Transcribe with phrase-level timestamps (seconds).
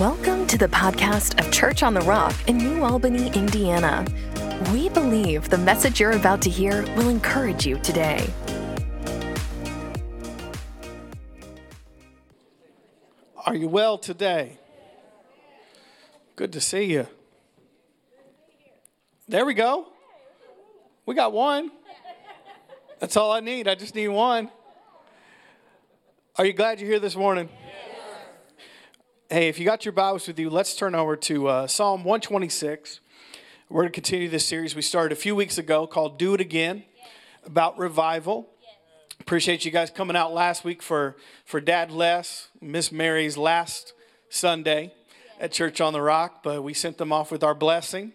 [0.00, 4.06] Welcome to the podcast of Church on the Rock in New Albany, Indiana.
[4.72, 8.24] We believe the message you're about to hear will encourage you today.
[13.44, 14.60] Are you well today?
[16.36, 17.08] Good to see you.
[19.26, 19.88] There we go.
[21.06, 21.72] We got one.
[23.00, 23.66] That's all I need.
[23.66, 24.48] I just need one.
[26.36, 27.48] Are you glad you're here this morning?
[29.30, 33.00] Hey, if you got your Bibles with you, let's turn over to uh, Psalm 126.
[33.68, 36.40] We're going to continue this series we started a few weeks ago called Do It
[36.40, 36.84] Again
[37.44, 38.48] about revival.
[39.20, 41.14] Appreciate you guys coming out last week for,
[41.44, 43.92] for Dad Les, Miss Mary's last
[44.30, 44.94] Sunday
[45.38, 48.14] at Church on the Rock, but we sent them off with our blessing.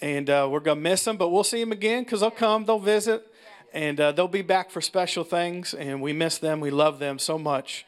[0.00, 2.64] And uh, we're going to miss them, but we'll see them again because they'll come,
[2.64, 3.32] they'll visit,
[3.72, 5.72] and uh, they'll be back for special things.
[5.72, 7.86] And we miss them, we love them so much.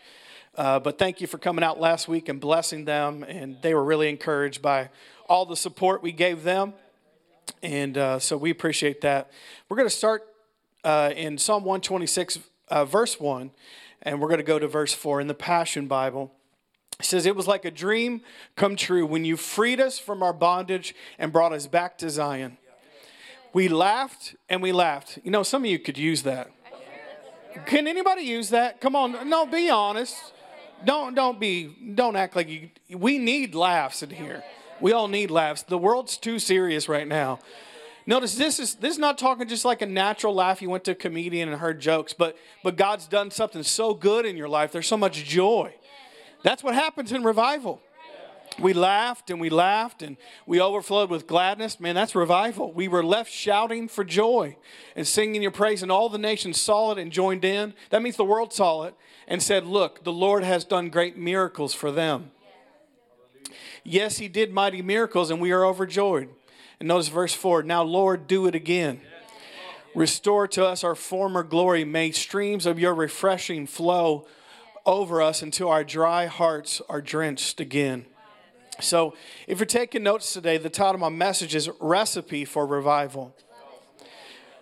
[0.57, 3.25] Uh, but thank you for coming out last week and blessing them.
[3.25, 4.91] And they were really encouraged by
[5.29, 6.75] all the support we gave them.
[7.63, 9.31] And uh, so we appreciate that.
[9.69, 10.27] We're going to start
[10.85, 13.51] uh, in Psalm 126, uh, verse 1,
[14.03, 16.33] and we're going to go to verse 4 in the Passion Bible.
[17.01, 18.21] It says, It was like a dream
[18.55, 22.59] come true when you freed us from our bondage and brought us back to Zion.
[23.53, 25.19] We laughed and we laughed.
[25.25, 26.51] You know, some of you could use that.
[27.67, 28.81] Can anybody use that?
[28.81, 30.34] Come on, no, be honest.
[30.85, 32.71] Don't don't be don't act like you.
[32.91, 34.43] We need laughs in here.
[34.81, 35.63] We all need laughs.
[35.63, 37.39] The world's too serious right now.
[38.07, 40.61] Notice this is this is not talking just like a natural laugh.
[40.61, 44.27] You went to a comedian and heard jokes, but but God's done something so good
[44.27, 44.73] in your life.
[44.73, 45.75] There's so much joy.
[46.43, 47.81] That's what happens in revival.
[48.59, 50.17] We laughed and we laughed and
[50.47, 51.81] we overflowed with gladness.
[51.81, 52.73] Man, that's revival.
[52.73, 54.57] We were left shouting for joy
[54.95, 57.75] and singing your praise, and all the nations saw it and joined in.
[57.91, 58.95] That means the world saw it
[59.27, 62.31] and said, Look, the Lord has done great miracles for them.
[63.83, 66.29] Yes, He did mighty miracles, and we are overjoyed.
[66.79, 69.01] And notice verse 4 Now, Lord, do it again.
[69.95, 71.85] Restore to us our former glory.
[71.85, 74.27] May streams of your refreshing flow
[74.87, 78.07] over us until our dry hearts are drenched again.
[78.81, 79.15] So,
[79.47, 83.37] if you're taking notes today, the title of my message is Recipe for Revival.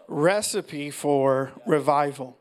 [0.06, 2.36] Recipe for Revival.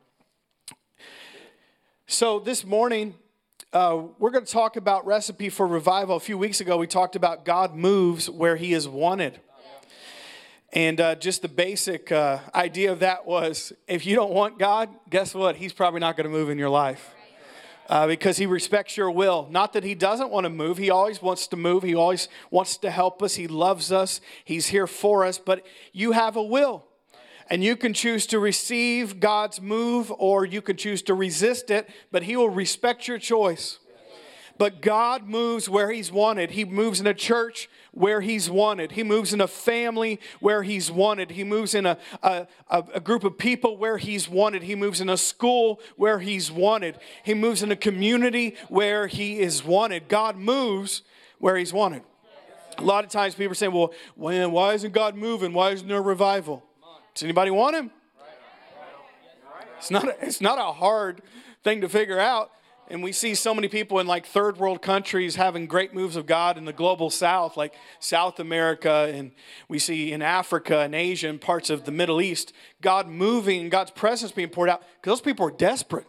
[2.08, 3.16] So, this morning,
[3.72, 6.18] uh, we're going to talk about recipe for revival.
[6.18, 9.40] A few weeks ago, we talked about God moves where He is wanted.
[10.74, 14.90] And uh, just the basic uh, idea of that was if you don't want God,
[15.10, 15.56] guess what?
[15.56, 17.14] He's probably not going to move in your life
[17.90, 19.48] uh, because he respects your will.
[19.50, 22.78] Not that he doesn't want to move, he always wants to move, he always wants
[22.78, 26.86] to help us, he loves us, he's here for us, but you have a will.
[27.50, 31.90] And you can choose to receive God's move or you can choose to resist it,
[32.10, 33.80] but he will respect your choice.
[34.58, 36.52] But God moves where He's wanted.
[36.52, 38.94] He moves in a church where He's wanted.
[38.94, 41.32] He moves in a family where He's wanted.
[41.32, 44.64] He moves in a, a, a, group of people where He's wanted.
[44.64, 47.00] He moves in a school where He's wanted.
[47.24, 50.08] He moves in a community where He is wanted.
[50.08, 51.02] God moves
[51.40, 52.04] where He's wanted.
[52.78, 55.54] A lot of times people are saying, well, why isn't God moving?
[55.54, 56.64] Why isn't there a revival?
[57.14, 57.92] Does anybody want Him?
[59.78, 61.22] It's not, a, it's not a hard
[61.64, 62.52] thing to figure out.
[62.92, 66.26] And we see so many people in like third world countries having great moves of
[66.26, 69.32] God in the global south, like South America, and
[69.70, 73.92] we see in Africa and Asia and parts of the Middle East, God moving, God's
[73.92, 76.06] presence being poured out, because those people are desperate.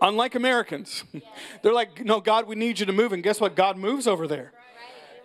[0.00, 1.04] Unlike Americans,
[1.62, 3.12] they're like, no, God, we need you to move.
[3.12, 3.54] And guess what?
[3.54, 4.52] God moves over there.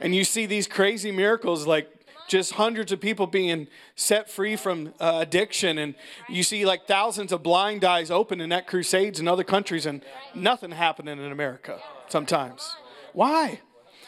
[0.01, 1.89] And you see these crazy miracles like
[2.29, 5.77] just hundreds of people being set free from uh, addiction.
[5.77, 5.95] And
[6.29, 10.05] you see like thousands of blind eyes open in that crusades in other countries, and
[10.33, 12.75] nothing happening in America sometimes.
[13.11, 13.59] Why?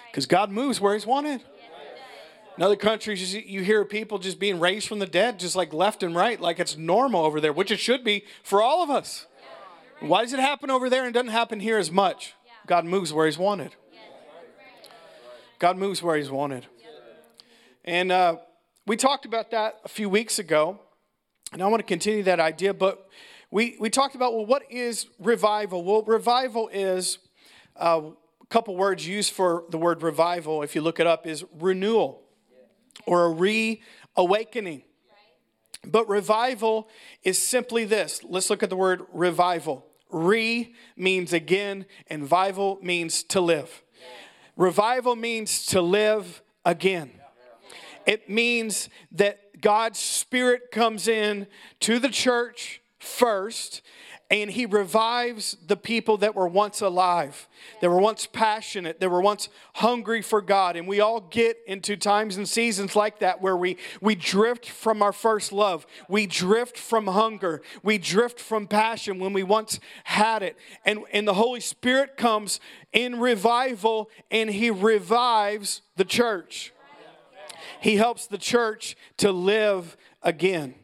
[0.10, 1.42] Because God moves where He's wanted.
[2.58, 6.04] In other countries, you hear people just being raised from the dead, just like left
[6.04, 9.26] and right, like it's normal over there, which it should be for all of us.
[10.00, 12.34] Why does it happen over there and doesn't happen here as much?
[12.68, 13.76] God moves where He's wanted.
[15.60, 16.68] God moves where He's wanted.
[17.84, 18.38] And uh,
[18.86, 20.80] we talked about that a few weeks ago,
[21.52, 22.74] and I want to continue that idea.
[22.74, 23.08] But
[23.50, 25.84] we, we talked about, well, what is revival?
[25.84, 27.18] Well, revival is
[27.76, 28.02] uh,
[28.42, 32.22] a couple words used for the word revival, if you look it up, is renewal
[33.06, 34.84] or a reawakening.
[35.84, 36.88] But revival
[37.24, 38.24] is simply this.
[38.24, 39.88] Let's look at the word revival.
[40.12, 43.82] Re means again, and vival means to live.
[44.56, 47.12] Revival means to live again.
[48.06, 51.48] It means that God's Spirit comes in
[51.82, 53.82] to the church first,
[54.30, 57.50] and he revives the people that were once alive,
[57.82, 60.78] that were once passionate, that were once hungry for God.
[60.78, 65.02] And we all get into times and seasons like that where we, we drift from
[65.02, 70.44] our first love, we drift from hunger, we drift from passion when we once had
[70.44, 70.56] it.
[70.86, 72.62] And, and the Holy Spirit comes
[72.94, 76.72] in revival and he revives the church.
[77.82, 80.76] He helps the church to live again.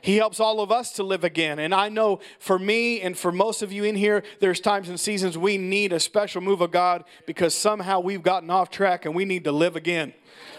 [0.00, 1.60] He helps all of us to live again.
[1.60, 4.98] And I know for me and for most of you in here, there's times and
[4.98, 9.14] seasons we need a special move of God because somehow we've gotten off track and
[9.14, 10.12] we need to live again.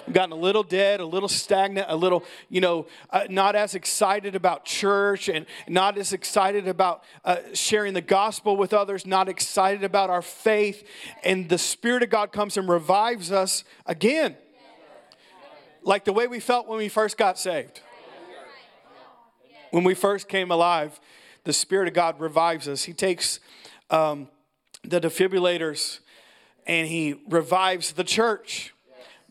[0.06, 3.76] We've gotten a little dead, a little stagnant, a little, you know, uh, not as
[3.76, 9.28] excited about church and not as excited about uh, sharing the gospel with others, not
[9.28, 10.88] excited about our faith.
[11.24, 14.38] And the Spirit of God comes and revives us again.
[15.84, 17.82] Like the way we felt when we first got saved.
[19.72, 21.00] When we first came alive,
[21.46, 22.84] the Spirit of God revives us.
[22.84, 23.40] He takes
[23.90, 24.28] um,
[24.84, 26.00] the defibrillators
[26.68, 28.74] and He revives the church.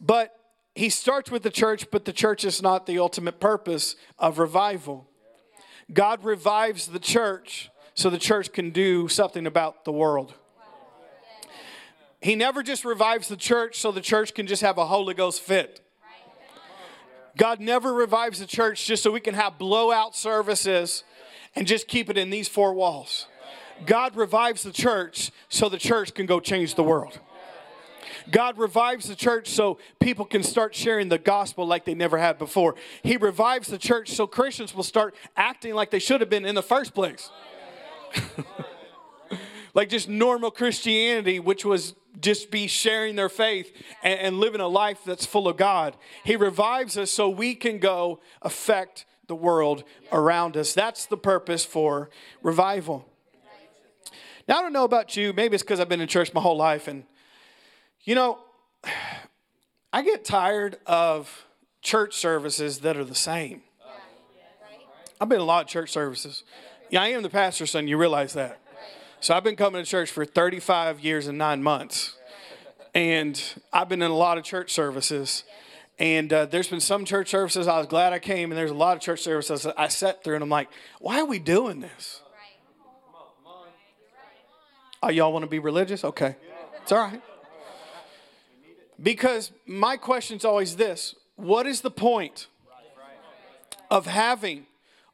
[0.00, 0.36] But
[0.74, 5.08] He starts with the church, but the church is not the ultimate purpose of revival.
[5.92, 10.34] God revives the church so the church can do something about the world.
[12.20, 15.40] He never just revives the church so the church can just have a Holy Ghost
[15.40, 15.81] fit.
[17.36, 21.04] God never revives the church just so we can have blowout services
[21.54, 23.26] and just keep it in these four walls.
[23.86, 27.18] God revives the church so the church can go change the world.
[28.30, 32.38] God revives the church so people can start sharing the gospel like they never had
[32.38, 32.76] before.
[33.02, 36.54] He revives the church so Christians will start acting like they should have been in
[36.54, 37.30] the first place.
[39.74, 43.72] like just normal Christianity, which was just be sharing their faith
[44.02, 45.96] and, and, living a life that's full of God.
[46.24, 50.74] He revives us so we can go affect the world around us.
[50.74, 52.10] That's the purpose for
[52.42, 53.08] revival.
[54.48, 56.56] Now, I don't know about you, maybe it's because I've been in church my whole
[56.56, 57.04] life, and
[58.02, 58.38] you know,
[59.92, 61.46] I get tired of
[61.82, 63.62] church services that are the same.
[65.20, 66.42] I've been in a lot of church services.
[66.90, 68.61] Yeah, I am the pastor's son, you realize that.
[69.22, 72.16] So I've been coming to church for 35 years and nine months.
[72.92, 73.40] And
[73.72, 75.44] I've been in a lot of church services.
[75.96, 78.74] And uh, there's been some church services I was glad I came, and there's a
[78.74, 82.20] lot of church services I sat through, and I'm like, why are we doing this?
[85.04, 86.02] Oh, y'all want to be religious?
[86.02, 86.34] Okay.
[86.82, 87.22] It's all right.
[89.00, 92.48] Because my question is always this what is the point
[93.88, 94.66] of having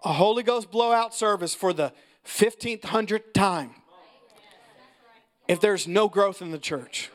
[0.03, 1.93] a Holy Ghost blowout service for the
[2.25, 3.75] 15th hundredth time
[5.49, 7.11] if there's no growth in the church?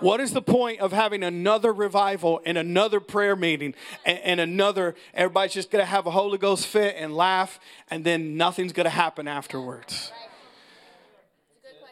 [0.00, 3.74] What is the point of having another revival and another prayer meeting
[4.04, 7.58] and, and another, everybody's just going to have a Holy Ghost fit and laugh
[7.90, 10.12] and then nothing's going to happen afterwards?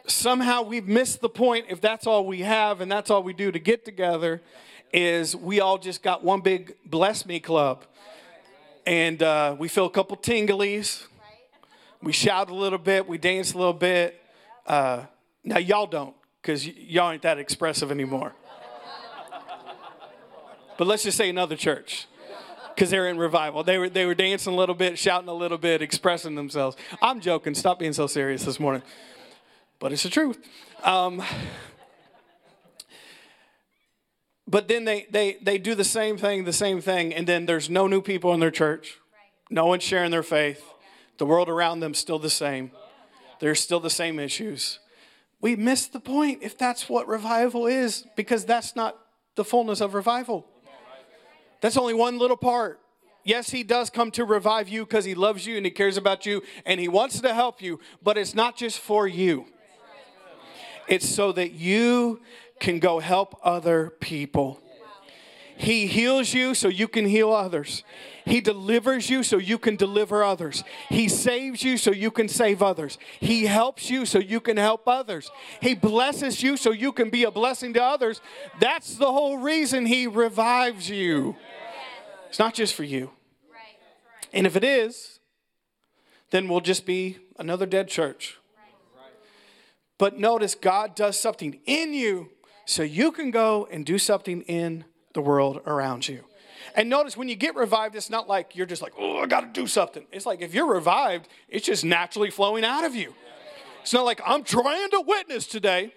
[0.05, 3.51] Somehow we've missed the point if that's all we have and that's all we do
[3.51, 4.39] to get together
[4.93, 7.85] is we all just got one big bless me club
[8.85, 11.07] and uh, we feel a couple tinglies
[12.05, 14.21] we shout a little bit, we dance a little bit.
[14.67, 15.05] Uh,
[15.43, 18.33] now, y'all don't, because y- y'all ain't that expressive anymore.
[20.77, 22.05] but let's just say another church,
[22.75, 23.63] because they're in revival.
[23.63, 26.77] They were, they were dancing a little bit, shouting a little bit, expressing themselves.
[27.01, 27.55] I'm joking.
[27.55, 28.83] Stop being so serious this morning.
[29.79, 30.37] But it's the truth.
[30.83, 31.23] Um,
[34.47, 37.67] but then they, they, they do the same thing, the same thing, and then there's
[37.67, 38.99] no new people in their church.
[39.49, 40.63] No one's sharing their faith.
[41.17, 42.71] The world around them still the same.
[43.39, 44.79] There's still the same issues.
[45.41, 48.97] We miss the point if that's what revival is, because that's not
[49.35, 50.47] the fullness of revival.
[51.61, 52.79] That's only one little part.
[53.23, 56.25] Yes, he does come to revive you because he loves you and he cares about
[56.25, 59.47] you and he wants to help you, but it's not just for you.
[60.87, 62.21] It's so that you
[62.59, 64.61] can go help other people.
[65.57, 67.83] He heals you so you can heal others.
[68.25, 70.63] He delivers you so you can deliver others.
[70.89, 72.97] He saves you so you can save others.
[73.19, 75.31] He helps you so you can help others.
[75.61, 78.21] He blesses you so you can be a blessing to others.
[78.59, 81.35] That's the whole reason He revives you.
[82.29, 83.11] It's not just for you.
[84.33, 85.19] And if it is,
[86.31, 88.37] then we'll just be another dead church.
[89.97, 92.31] But notice God does something in you
[92.65, 94.83] so you can go and do something in
[95.15, 96.23] the world around you.
[96.75, 99.41] And notice when you get revived, it's not like you're just like, oh, I got
[99.41, 100.05] to do something.
[100.11, 103.15] It's like if you're revived, it's just naturally flowing out of you.
[103.81, 105.93] It's not like I'm trying to witness today.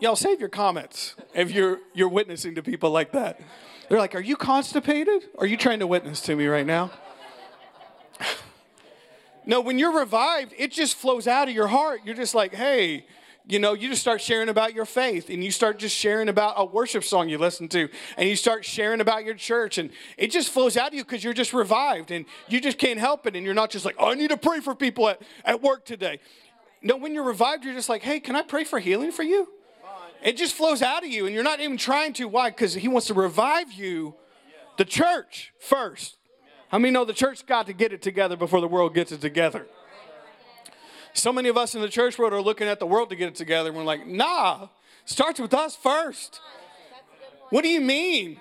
[0.00, 3.40] Y'all save your comments if you're you're witnessing to people like that.
[3.88, 5.24] They're like, "Are you constipated?
[5.38, 6.90] Are you trying to witness to me right now?"
[9.48, 12.00] No, when you're revived, it just flows out of your heart.
[12.04, 13.06] You're just like, hey,
[13.48, 16.54] you know, you just start sharing about your faith and you start just sharing about
[16.56, 20.32] a worship song you listen to and you start sharing about your church and it
[20.32, 23.36] just flows out of you because you're just revived and you just can't help it
[23.36, 25.84] and you're not just like, oh, I need to pray for people at, at work
[25.84, 26.18] today.
[26.82, 29.48] No, when you're revived, you're just like, hey, can I pray for healing for you?
[30.24, 32.26] It just flows out of you and you're not even trying to.
[32.26, 32.50] Why?
[32.50, 34.14] Because he wants to revive you,
[34.76, 36.18] the church first.
[36.68, 39.20] How many know the church got to get it together before the world gets it
[39.20, 39.66] together?
[41.16, 43.28] So many of us in the church world are looking at the world to get
[43.28, 43.72] it together.
[43.72, 44.68] We're like, nah,
[45.06, 46.40] starts with us first.
[47.48, 48.38] What do you mean?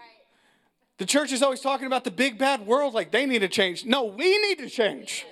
[0.97, 3.85] The church is always talking about the big bad world like they need to change.
[3.85, 5.25] No, we need to change.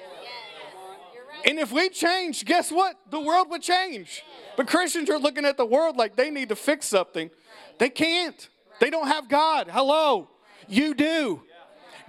[1.46, 2.96] And if we change, guess what?
[3.10, 4.24] The world would change.
[4.56, 7.30] But Christians are looking at the world like they need to fix something.
[7.78, 8.48] They can't.
[8.80, 9.68] They don't have God.
[9.70, 10.30] Hello.
[10.70, 11.42] You do.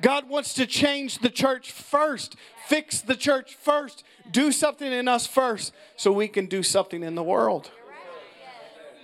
[0.01, 5.27] God wants to change the church first, fix the church first, do something in us
[5.27, 7.71] first so we can do something in the world.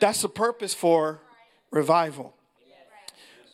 [0.00, 1.20] That's the purpose for
[1.70, 2.34] revival.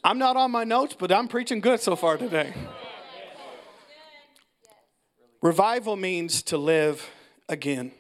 [0.05, 2.55] I'm not on my notes, but I'm preaching good so far today.
[5.43, 7.11] Revival means to live
[7.49, 7.93] again.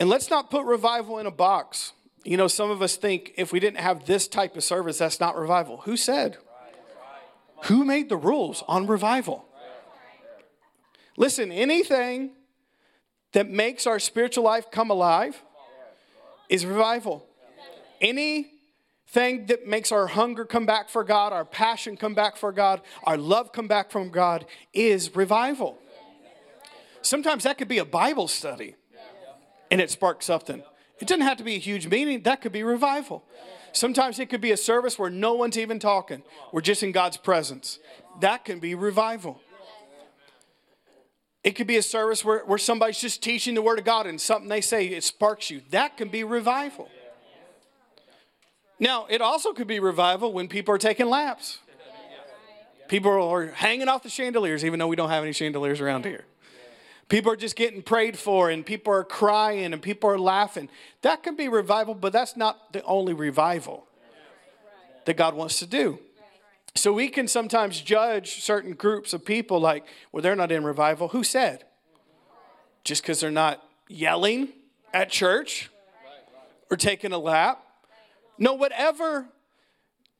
[0.00, 1.92] And let's not put revival in a box.
[2.24, 5.20] You know, some of us think if we didn't have this type of service, that's
[5.20, 5.78] not revival.
[5.84, 6.38] Who said?
[7.64, 9.46] Who made the rules on revival?
[11.22, 12.32] Listen, anything
[13.30, 15.40] that makes our spiritual life come alive
[16.48, 17.24] is revival.
[18.00, 22.80] Anything that makes our hunger come back for God, our passion come back for God,
[23.04, 25.78] our love come back from God is revival.
[27.02, 28.74] Sometimes that could be a Bible study
[29.70, 30.60] and it sparks something.
[30.98, 33.22] It doesn't have to be a huge meeting, that could be revival.
[33.70, 37.16] Sometimes it could be a service where no one's even talking, we're just in God's
[37.16, 37.78] presence.
[38.18, 39.40] That can be revival.
[41.44, 44.20] It could be a service where, where somebody's just teaching the Word of God and
[44.20, 45.62] something they say, it sparks you.
[45.70, 46.88] That can be revival.
[48.78, 51.58] Now, it also could be revival when people are taking laps.
[52.88, 56.24] People are hanging off the chandeliers, even though we don't have any chandeliers around here.
[57.08, 60.68] People are just getting prayed for, and people are crying, and people are laughing.
[61.02, 63.86] That can be revival, but that's not the only revival
[65.04, 65.98] that God wants to do.
[66.74, 71.08] So we can sometimes judge certain groups of people like, well, they're not in revival.
[71.08, 71.64] Who said?
[72.84, 74.48] Just because they're not yelling
[74.92, 75.70] at church
[76.70, 77.62] or taking a lap.
[78.38, 79.28] No, whatever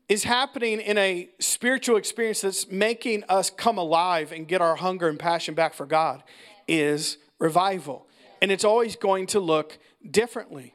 [0.08, 5.08] is happening in a spiritual experience that's making us come alive and get our hunger
[5.08, 6.22] and passion back for God
[6.68, 8.06] is revival.
[8.42, 9.78] And it's always going to look
[10.08, 10.74] differently.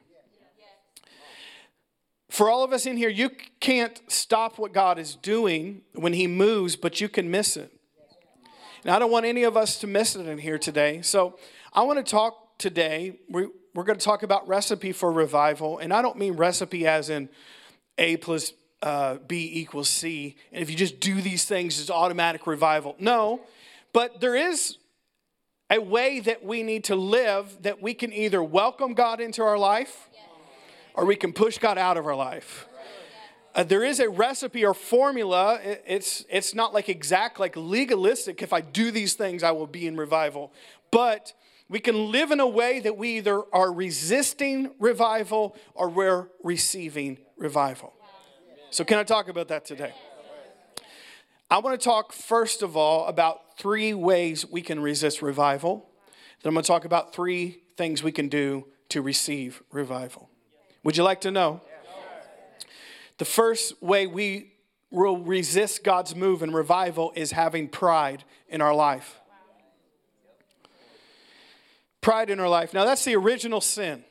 [2.28, 3.30] For all of us in here, you
[3.60, 7.72] can't stop what God is doing when He moves, but you can miss it.
[8.82, 11.02] And I don't want any of us to miss it in here today.
[11.02, 11.38] So
[11.72, 13.18] I want to talk today.
[13.28, 15.78] We, we're going to talk about recipe for revival.
[15.78, 17.28] And I don't mean recipe as in
[17.96, 20.36] A plus uh, B equals C.
[20.52, 22.94] And if you just do these things, it's automatic revival.
[22.98, 23.40] No,
[23.92, 24.76] but there is
[25.70, 29.58] a way that we need to live that we can either welcome God into our
[29.58, 30.07] life
[30.98, 32.66] or we can push God out of our life.
[33.54, 35.60] Uh, there is a recipe or formula.
[35.62, 38.42] It's, it's not like exact, like legalistic.
[38.42, 40.52] If I do these things, I will be in revival.
[40.90, 41.34] But
[41.68, 47.18] we can live in a way that we either are resisting revival or we're receiving
[47.36, 47.94] revival.
[48.70, 49.94] So, can I talk about that today?
[51.48, 55.88] I want to talk first of all about three ways we can resist revival.
[56.42, 60.27] Then I'm going to talk about three things we can do to receive revival.
[60.88, 61.60] Would you like to know?
[63.18, 64.54] The first way we
[64.90, 69.20] will resist God's move in revival is having pride in our life.
[72.00, 72.72] Pride in our life.
[72.72, 74.02] Now, that's the original sin.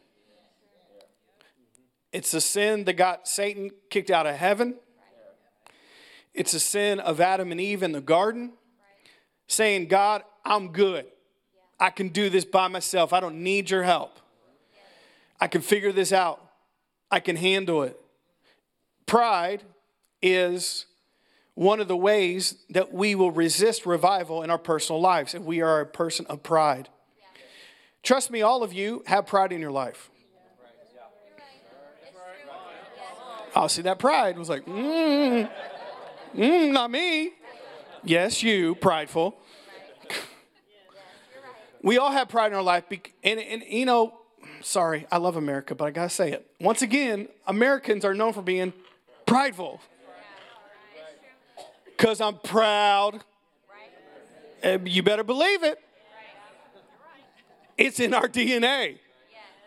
[2.12, 4.76] It's the sin that got Satan kicked out of heaven.
[6.36, 8.54] It's the sin of Adam and Eve in the garden,
[9.48, 11.08] saying, God, I'm good.
[11.80, 13.14] I can do this by myself.
[13.14, 14.20] I don't need your help.
[15.42, 16.44] I can figure this out.
[17.10, 18.00] I can handle it.
[19.06, 19.64] Pride
[20.22, 20.86] is
[21.54, 25.62] one of the ways that we will resist revival in our personal lives if we
[25.62, 26.90] are a person of pride.
[28.04, 30.10] Trust me, all of you have pride in your life.
[33.56, 35.50] I oh, see, that pride was like, mm,
[36.36, 37.32] mm, not me.
[38.04, 39.36] Yes, you, prideful.
[41.82, 42.84] we all have pride in our life.
[43.24, 44.20] And, and you know,
[44.62, 46.50] sorry, I love America, but I gotta say it.
[46.60, 48.74] Once again, Americans are known for being
[49.26, 49.82] prideful.
[51.86, 53.24] Because I'm proud.
[54.64, 55.80] Uh, You better believe it.
[57.78, 58.98] It's in our DNA.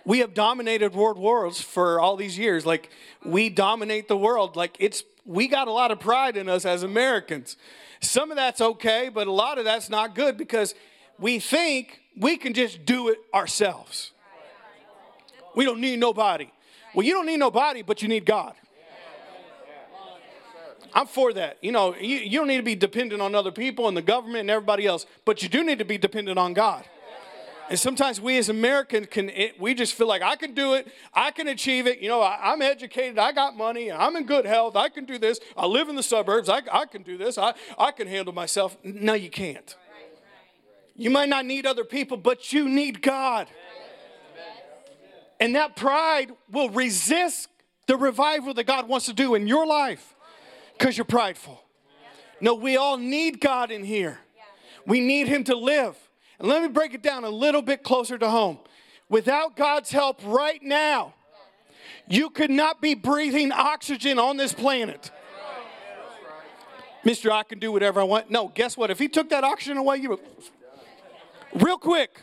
[0.05, 2.67] We have dominated world wars for all these years.
[2.67, 2.91] Like
[3.25, 4.57] we dominate the world.
[4.57, 7.57] Like it's we got a lot of pride in us as Americans.
[8.01, 10.75] Some of that's okay, but a lot of that's not good because
[11.19, 14.13] we think we can just do it ourselves.
[15.55, 16.51] We don't need nobody.
[16.95, 18.55] Well, you don't need nobody, but you need God.
[20.93, 21.59] I'm for that.
[21.63, 24.41] You know, you, you don't need to be dependent on other people and the government
[24.41, 26.85] and everybody else, but you do need to be dependent on God.
[27.69, 30.89] And sometimes we as Americans can, it, we just feel like I can do it,
[31.15, 32.01] I can achieve it.
[32.01, 35.19] You know, I, am educated, I got money, I'm in good health, I can do
[35.19, 35.39] this.
[35.57, 38.77] I live in the suburbs, I, I can do this, I, I can handle myself.
[38.83, 39.77] No, you can't.
[40.97, 43.47] You might not need other people, but you need God.
[45.41, 47.49] And that pride will resist
[47.87, 50.15] the revival that God wants to do in your life
[50.79, 51.65] because you're prideful.
[52.41, 54.19] No, we all need God in here.
[54.87, 55.97] We need Him to live.
[56.39, 58.59] And let me break it down a little bit closer to home.
[59.09, 61.15] Without God's help right now,
[62.09, 65.11] you could not be breathing oxygen on this planet.
[67.05, 67.31] Mr.
[67.31, 68.31] I can do whatever I want.
[68.31, 68.91] No, guess what?
[68.91, 70.21] If he took that oxygen away, you would.
[71.55, 72.21] Real quick.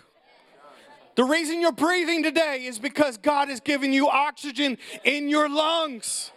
[1.18, 6.32] The reason you're breathing today is because God has given you oxygen in your lungs.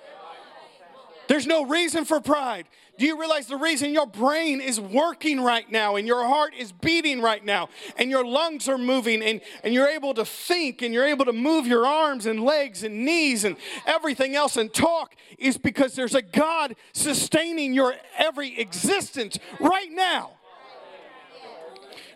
[1.29, 2.65] There's no reason for pride.
[2.99, 6.73] Do you realize the reason your brain is working right now and your heart is
[6.73, 7.69] beating right now
[7.99, 11.33] and your lungs are moving and, and you're able to think and you're able to
[11.35, 13.57] move your arms and legs and knees and
[13.87, 20.33] everything else and talk is because there's a God sustaining your every existence right now.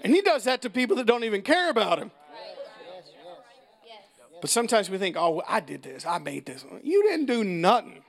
[0.01, 2.11] And He does that to people that don't even care about Him.
[4.45, 6.67] But sometimes we think, oh, I did this, I made this.
[6.83, 8.03] You didn't do nothing.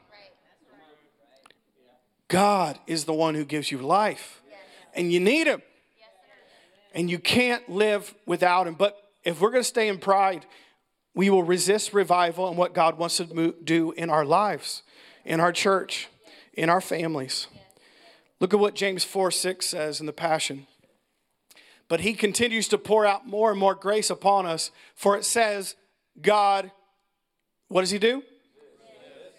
[2.27, 4.41] God is the one who gives you life,
[4.93, 5.61] and you need Him.
[6.93, 8.73] And you can't live without Him.
[8.73, 10.45] But if we're going to stay in pride,
[11.13, 14.83] we will resist revival and what God wants to do in our lives,
[15.23, 16.09] in our church,
[16.51, 17.47] in our families.
[18.41, 20.67] Look at what James 4 6 says in the Passion.
[21.87, 25.75] But he continues to pour out more and more grace upon us, for it says,
[26.21, 26.71] God,
[27.67, 28.23] what does he do?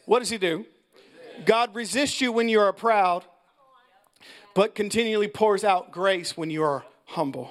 [0.05, 0.67] What does he do?
[1.45, 3.25] God resists you when you are proud,
[4.55, 7.51] but continually pours out grace when you are humble.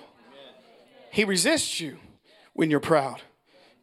[1.12, 1.98] He resists you
[2.54, 3.22] when you're proud,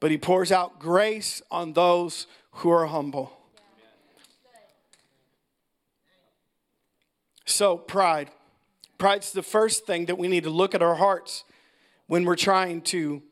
[0.00, 2.26] but he pours out grace on those
[2.56, 3.32] who are humble.
[7.44, 8.30] So, pride.
[8.98, 11.44] Pride's the first thing that we need to look at our hearts
[12.06, 13.22] when we're trying to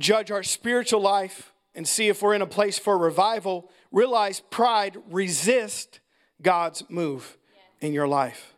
[0.00, 4.96] judge our spiritual life and see if we're in a place for revival realize pride
[5.10, 6.00] resists
[6.42, 7.36] God's move
[7.80, 8.54] in your life.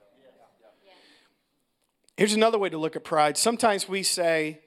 [2.16, 3.36] Here's another way to look at pride.
[3.36, 4.60] Sometimes we say,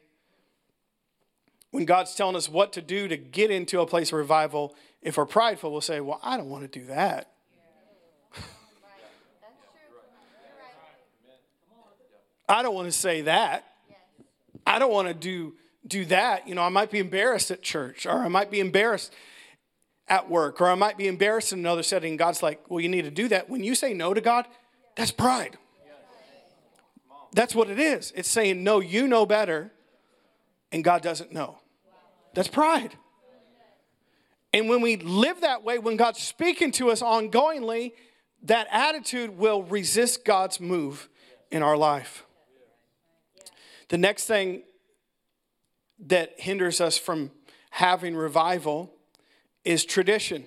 [1.72, 5.18] when God's telling us what to do to get into a place of revival, if
[5.18, 7.32] we're prideful, we'll say, Well, I don't want to do that.
[12.48, 13.66] I don't want to say that.
[14.68, 15.56] I don't want to do
[15.88, 16.48] do that.
[16.48, 19.14] You know, I might be embarrassed at church, or I might be embarrassed
[20.08, 22.18] at work, or I might be embarrassed in another setting.
[22.18, 23.50] God's like, well, you need to do that.
[23.50, 24.46] When you say no to God,
[24.96, 25.58] that's pride.
[27.34, 28.14] That's what it is.
[28.16, 29.72] It's saying, no, you know better,
[30.72, 31.60] and God doesn't know.
[32.34, 32.96] That's pride.
[34.54, 37.92] And when we live that way, when God's speaking to us ongoingly,
[38.44, 41.10] that attitude will resist God's move
[41.52, 42.26] in our life.
[43.90, 44.64] The next thing
[46.06, 47.32] that hinders us from
[47.72, 48.94] having revival
[49.64, 50.46] is tradition.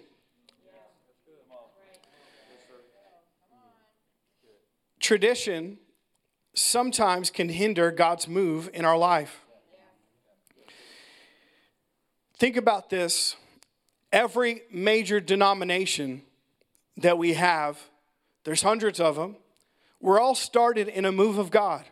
[5.00, 5.78] Tradition
[6.54, 9.40] sometimes can hinder God's move in our life.
[12.36, 13.36] Think about this.
[14.12, 16.22] Every major denomination
[16.96, 17.80] that we have,
[18.44, 19.36] there's hundreds of them,
[20.00, 21.84] we're all started in a move of God.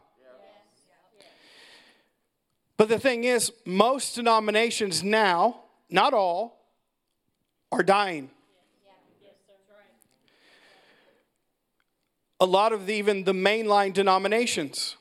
[2.77, 6.61] But the thing is, most denominations now, not all,
[7.73, 8.31] are dying.
[12.39, 14.97] A lot of the, even the mainline denominations,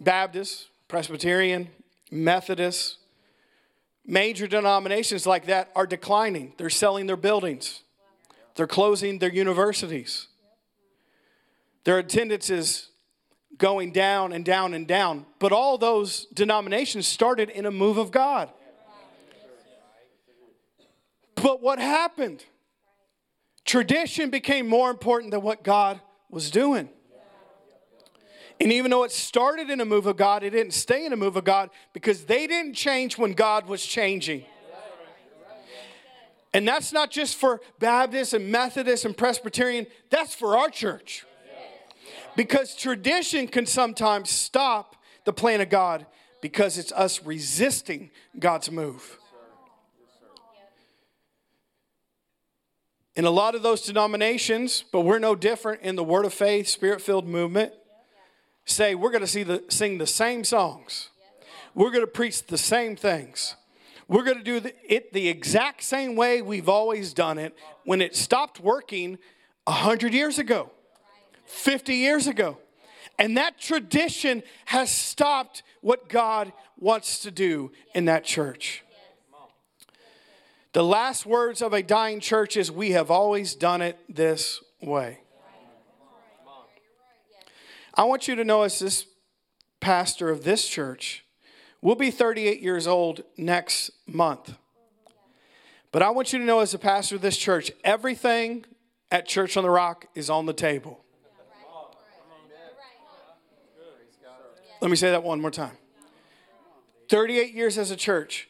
[0.00, 1.68] Baptist, Presbyterian,
[2.10, 2.96] Methodist,
[4.06, 6.54] major denominations like that are declining.
[6.56, 7.82] They're selling their buildings,
[8.54, 10.28] they're closing their universities.
[11.84, 12.88] Their attendance is
[13.58, 15.26] going down and down and down.
[15.38, 18.50] But all those denominations started in a move of God.
[21.34, 22.44] But what happened?
[23.64, 26.88] Tradition became more important than what God was doing.
[28.60, 31.16] And even though it started in a move of God, it didn't stay in a
[31.16, 34.44] move of God because they didn't change when God was changing.
[36.52, 41.24] And that's not just for Baptists and Methodists and Presbyterian, that's for our church.
[42.38, 46.06] Because tradition can sometimes stop the plan of God
[46.40, 49.18] because it's us resisting God's move.
[53.16, 56.68] In a lot of those denominations, but we're no different in the Word of Faith,
[56.68, 57.72] Spirit filled movement,
[58.64, 61.08] say we're going to see the, sing the same songs.
[61.74, 63.56] We're going to preach the same things.
[64.06, 68.14] We're going to do it the exact same way we've always done it when it
[68.14, 69.18] stopped working
[69.64, 70.70] 100 years ago,
[71.48, 72.58] 50 years ago.
[73.18, 78.84] And that tradition has stopped what God wants to do in that church.
[80.72, 85.18] The last words of a dying church is, We have always done it this way.
[87.94, 89.06] I want you to know, as this
[89.80, 91.24] pastor of this church,
[91.80, 94.54] we'll be 38 years old next month.
[95.90, 98.66] But I want you to know, as a pastor of this church, everything
[99.10, 101.02] at Church on the Rock is on the table.
[104.80, 105.76] Let me say that one more time.
[107.08, 108.48] 38 years as a church,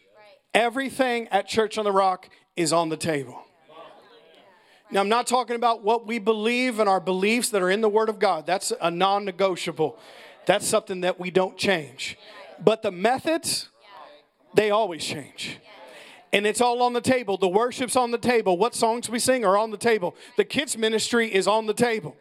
[0.53, 3.43] everything at Church on the Rock is on the table.
[4.91, 7.89] Now, I'm not talking about what we believe and our beliefs that are in the
[7.89, 8.47] Word of God.
[8.47, 9.99] That's a non negotiable.
[10.47, 12.19] That's something that we don't change.
[12.63, 13.69] But the methods,
[14.55, 15.59] they always change.
[16.33, 17.37] And it's all on the table.
[17.37, 18.57] The worship's on the table.
[18.57, 20.17] What songs we sing are on the table.
[20.37, 22.17] The kids' ministry is on the table.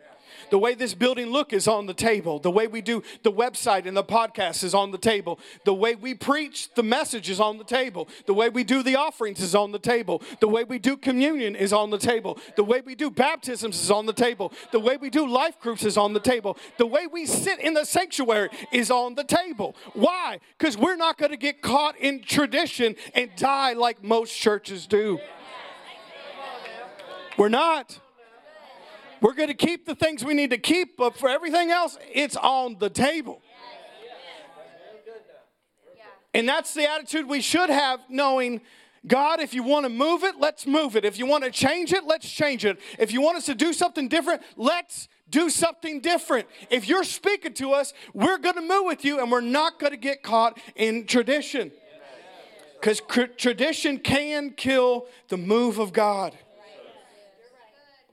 [0.49, 2.39] The way this building look is on the table.
[2.39, 5.39] The way we do the website and the podcast is on the table.
[5.65, 8.07] The way we preach the message is on the table.
[8.25, 10.21] The way we do the offerings is on the table.
[10.39, 12.39] The way we do communion is on the table.
[12.55, 14.53] The way we do baptisms is on the table.
[14.71, 16.57] The way we do life groups is on the table.
[16.77, 19.75] The way we sit in the sanctuary is on the table.
[19.93, 20.39] Why?
[20.57, 25.19] Because we're not going to get caught in tradition and die like most churches do.
[27.37, 27.99] We're not.
[29.21, 32.35] We're going to keep the things we need to keep, but for everything else, it's
[32.35, 33.41] on the table.
[36.33, 38.61] And that's the attitude we should have, knowing
[39.05, 41.05] God, if you want to move it, let's move it.
[41.05, 42.79] If you want to change it, let's change it.
[42.99, 46.47] If you want us to do something different, let's do something different.
[46.69, 49.91] If you're speaking to us, we're going to move with you and we're not going
[49.91, 51.71] to get caught in tradition.
[52.79, 53.01] Because
[53.37, 56.37] tradition can kill the move of God.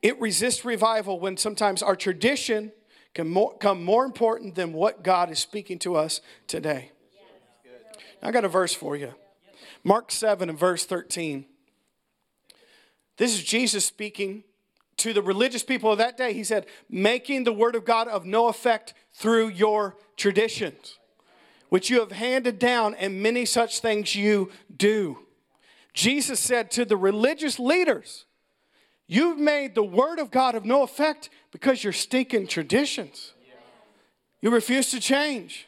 [0.05, 2.73] It resists revival when sometimes our tradition
[3.15, 6.93] can more, become more important than what God is speaking to us today.
[8.23, 9.15] I got a verse for you.
[9.83, 11.47] Mark 7 and verse 13.
[13.17, 14.45] This is Jesus speaking
[14.99, 16.35] to the religious people of that day.
[16.35, 20.99] He said, making the word of God of no effect through your traditions,
[21.71, 25.21] which you have handed down, and many such things you do.
[25.95, 28.27] Jesus said to the religious leaders,
[29.07, 33.33] You've made the word of God of no effect because you're stinking traditions.
[34.41, 35.67] You refuse to change.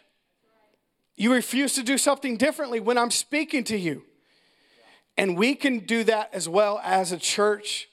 [1.16, 4.02] You refuse to do something differently when I'm speaking to you.
[5.16, 7.88] And we can do that as well as a church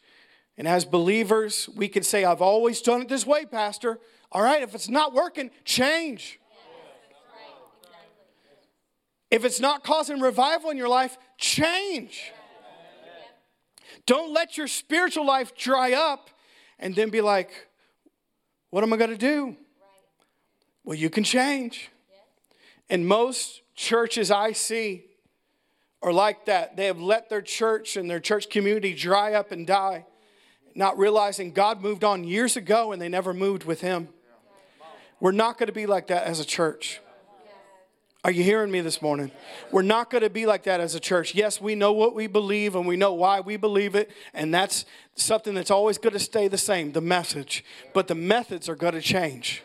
[0.57, 1.69] and as believers.
[1.75, 3.99] We can say, I've always done it this way, Pastor.
[4.31, 6.39] All right, if it's not working, change.
[9.31, 12.31] If it's not causing revival in your life, change.
[14.05, 16.29] Don't let your spiritual life dry up
[16.79, 17.67] and then be like,
[18.69, 19.55] what am I going to do?
[20.83, 21.89] Well, you can change.
[22.89, 25.05] And most churches I see
[26.01, 26.75] are like that.
[26.75, 30.05] They have let their church and their church community dry up and die,
[30.75, 34.09] not realizing God moved on years ago and they never moved with Him.
[35.21, 36.99] We're not going to be like that as a church.
[38.25, 39.31] Are you hearing me this morning?
[39.69, 41.35] We're not going to be like that as a church.
[41.35, 44.85] Yes, we know what we believe and we know why we believe it, and that's
[45.15, 47.65] something that's always going to stay the same the message.
[47.93, 49.61] But the methods are going to change.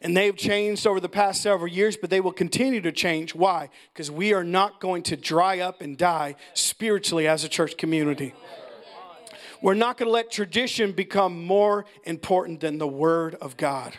[0.00, 3.34] And they've changed over the past several years, but they will continue to change.
[3.34, 3.70] Why?
[3.92, 8.32] Because we are not going to dry up and die spiritually as a church community.
[9.60, 13.96] We're not going to let tradition become more important than the Word of God.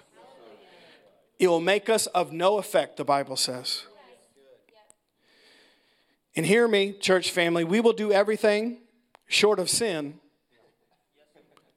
[1.39, 3.83] It will make us of no effect, the Bible says.
[6.35, 8.79] And hear me, church family, we will do everything
[9.27, 10.19] short of sin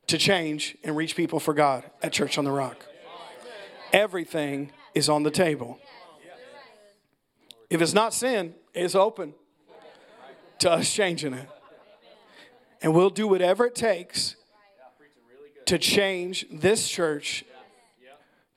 [0.08, 2.84] to change and reach people for God at Church on the Rock.
[3.92, 5.78] Everything is on the table.
[7.70, 9.34] If it's not sin, it's open
[10.60, 11.48] to us changing it.
[12.80, 14.36] And we'll do whatever it takes
[15.66, 17.44] to change this church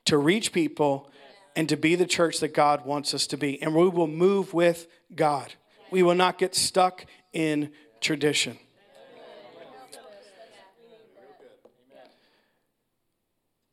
[0.06, 1.10] to reach people
[1.54, 3.60] and to be the church that God wants us to be.
[3.62, 5.52] And we will move with God.
[5.90, 8.58] We will not get stuck in tradition.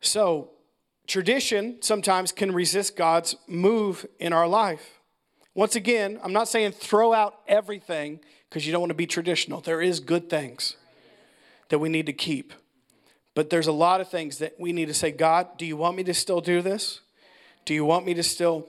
[0.01, 0.51] So,
[1.07, 4.99] tradition sometimes can resist God's move in our life.
[5.53, 9.61] Once again, I'm not saying throw out everything because you don't want to be traditional.
[9.61, 10.77] There is good things
[11.69, 12.53] that we need to keep.
[13.39, 15.95] But there's a lot of things that we need to say, God, do you want
[15.95, 16.99] me to still do this?
[17.63, 18.67] Do you want me to still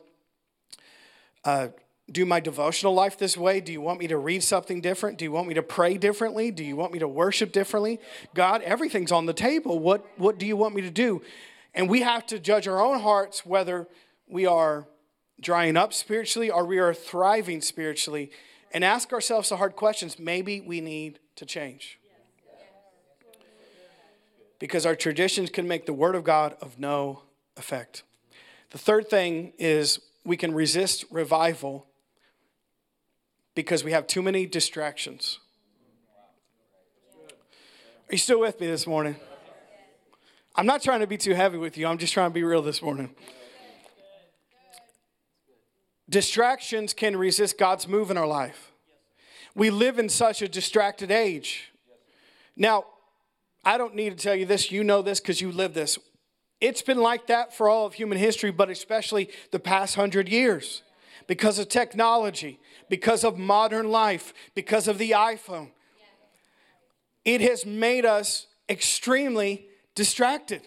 [1.45, 1.71] uh,
[2.09, 3.61] do my devotional life this way?
[3.61, 5.19] Do you want me to read something different?
[5.19, 6.53] Do you want me to pray differently?
[6.53, 7.99] Do you want me to worship differently?
[8.33, 9.81] God, everything's on the table.
[9.81, 11.21] What, what do you want me to do?
[11.75, 13.89] And we have to judge our own hearts whether
[14.29, 14.87] we are
[15.41, 18.31] drying up spiritually or we are thriving spiritually
[18.71, 20.17] and ask ourselves the hard questions.
[20.17, 22.00] Maybe we need to change.
[24.61, 27.23] Because our traditions can make the Word of God of no
[27.57, 28.05] effect.
[28.71, 31.87] The third thing is we can resist revival
[33.55, 35.41] because we have too many distractions.
[38.09, 39.17] Are you still with me this morning?
[40.57, 42.63] I'm not trying to be too heavy with you, I'm just trying to be real
[42.63, 43.15] this morning.
[46.09, 48.73] Distractions can resist God's move in our life.
[49.55, 51.73] We live in such a distracted age.
[52.57, 52.85] Now,
[53.65, 55.99] I don't need to tell you this, you know this because you live this.
[56.61, 60.83] It's been like that for all of human history, but especially the past hundred years
[61.27, 65.71] because of technology, because of modern life, because of the iPhone.
[67.25, 70.63] It has made us extremely distracted.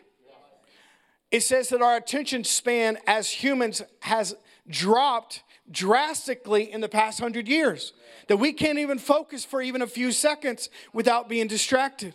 [1.32, 4.36] It says that our attention span as humans has
[4.70, 7.94] dropped drastically in the past hundred years,
[8.28, 12.14] that we can't even focus for even a few seconds without being distracted.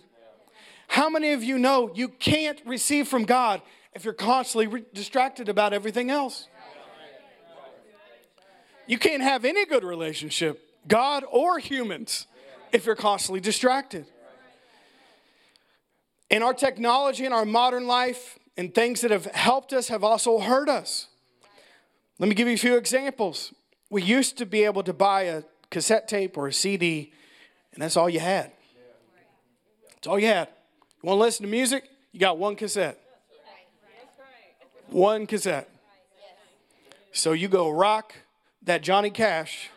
[0.89, 3.63] How many of you know you can't receive from God
[3.95, 6.49] if you're constantly re- distracted about everything else?
[8.87, 12.27] You can't have any good relationship, God or humans,
[12.73, 14.07] if you're constantly distracted.
[16.31, 20.39] And our technology and our modern life and things that have helped us have also
[20.39, 21.09] hurt us.
[22.19, 23.53] Let me give you a few examples.
[23.91, 27.13] We used to be able to buy a cassette tape or a CD,
[27.75, 28.53] and that's all you had.
[29.95, 30.49] That's all you had.
[31.03, 31.89] You want to listen to music?
[32.11, 32.99] You got one cassette.
[34.89, 35.69] One cassette.
[37.13, 38.15] So you go rock
[38.63, 39.71] that Johnny Cash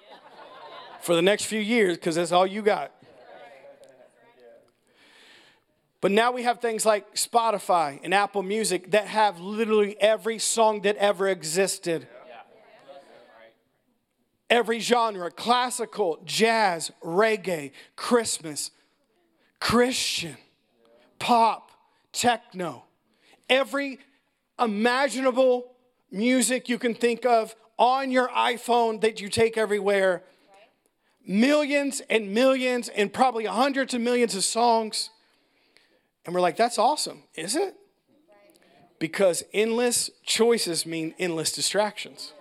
[1.02, 2.92] for the next few years because that's all you got.
[6.00, 10.82] But now we have things like Spotify and Apple Music that have literally every song
[10.82, 12.08] that ever existed.
[14.50, 18.72] Every genre classical, jazz, reggae, Christmas,
[19.60, 20.36] Christian
[21.22, 21.72] pop,
[22.12, 22.84] techno,
[23.48, 24.00] every
[24.60, 25.72] imaginable
[26.12, 30.24] music you can think of on your iPhone that you take everywhere.
[31.26, 35.12] Millions and millions and probably hundreds of millions of songs.
[36.26, 37.76] And we're like, that's awesome, is it?
[38.98, 42.34] Because endless choices mean endless distractions.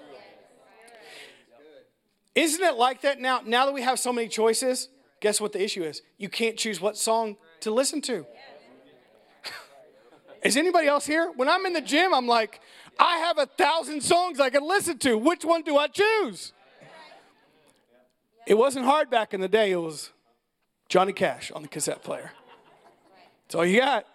[2.35, 3.43] Isn't it like that now?
[3.45, 4.89] Now that we have so many choices,
[5.21, 6.01] guess what the issue is?
[6.17, 8.25] You can't choose what song to listen to.
[10.43, 11.31] Is anybody else here?
[11.37, 12.61] When I'm in the gym, I'm like,
[12.99, 15.19] I have a thousand songs I can listen to.
[15.19, 16.53] Which one do I choose?
[18.47, 19.73] It wasn't hard back in the day.
[19.73, 20.11] It was
[20.89, 22.33] Johnny Cash on the cassette player.
[23.45, 24.07] That's all you got.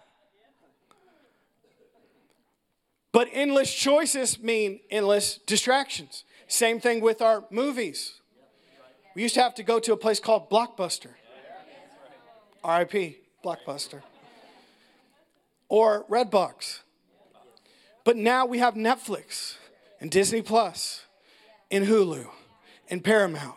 [3.12, 6.24] But endless choices mean endless distractions.
[6.48, 8.20] Same thing with our movies.
[9.14, 11.14] We used to have to go to a place called Blockbuster.
[12.62, 14.02] RIP, Blockbuster
[15.68, 16.80] or Redbox.
[18.04, 19.56] But now we have Netflix
[20.00, 21.04] and Disney Plus
[21.70, 22.26] and Hulu
[22.88, 23.56] and Paramount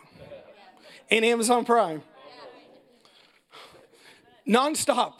[1.10, 2.02] and Amazon Prime.
[4.46, 5.14] Nonstop.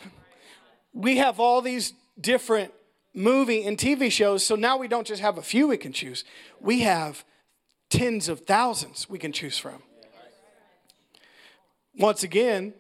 [0.93, 2.73] We have all these different
[3.15, 6.25] movie and TV shows, so now we don't just have a few we can choose.
[6.61, 7.25] We have
[7.89, 9.83] tens of thousands we can choose from.
[11.97, 12.73] Once again,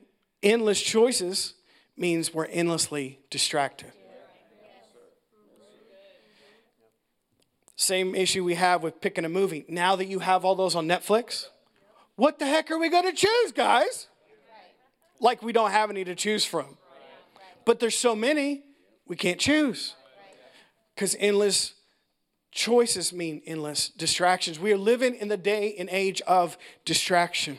[0.42, 1.54] endless choices
[1.96, 3.92] means we're endlessly distracted.
[7.80, 9.64] Same issue we have with picking a movie.
[9.66, 11.46] Now that you have all those on Netflix,
[12.14, 14.06] what the heck are we going to choose, guys?
[15.18, 16.76] Like we don't have any to choose from.
[17.64, 18.64] But there's so many,
[19.06, 19.94] we can't choose.
[20.94, 21.72] Because endless
[22.52, 24.60] choices mean endless distractions.
[24.60, 27.58] We are living in the day and age of distraction.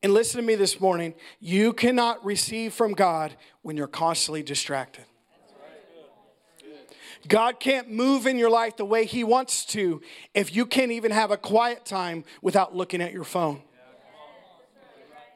[0.00, 5.06] And listen to me this morning you cannot receive from God when you're constantly distracted.
[7.28, 10.00] God can't move in your life the way He wants to
[10.34, 13.62] if you can't even have a quiet time without looking at your phone.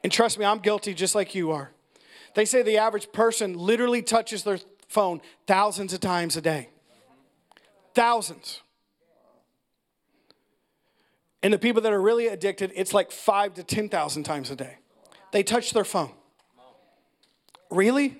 [0.03, 1.71] And trust me, I'm guilty just like you are.
[2.35, 6.69] They say the average person literally touches their phone thousands of times a day.
[7.93, 8.61] Thousands.
[11.41, 14.77] And the people that are really addicted, it's like five to 10,000 times a day.
[15.31, 16.11] They touch their phone.
[17.69, 18.17] Really?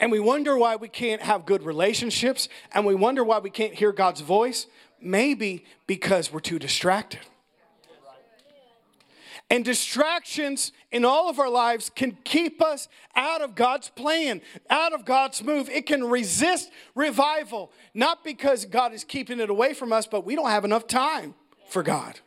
[0.00, 3.74] And we wonder why we can't have good relationships and we wonder why we can't
[3.74, 4.66] hear God's voice.
[5.00, 7.20] Maybe because we're too distracted.
[9.50, 14.92] And distractions in all of our lives can keep us out of God's plan, out
[14.92, 15.70] of God's move.
[15.70, 20.34] It can resist revival, not because God is keeping it away from us, but we
[20.34, 21.34] don't have enough time
[21.68, 22.20] for God.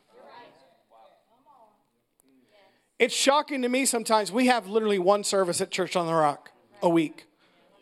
[2.97, 4.31] It's shocking to me sometimes.
[4.31, 7.25] We have literally one service at Church on the Rock a week.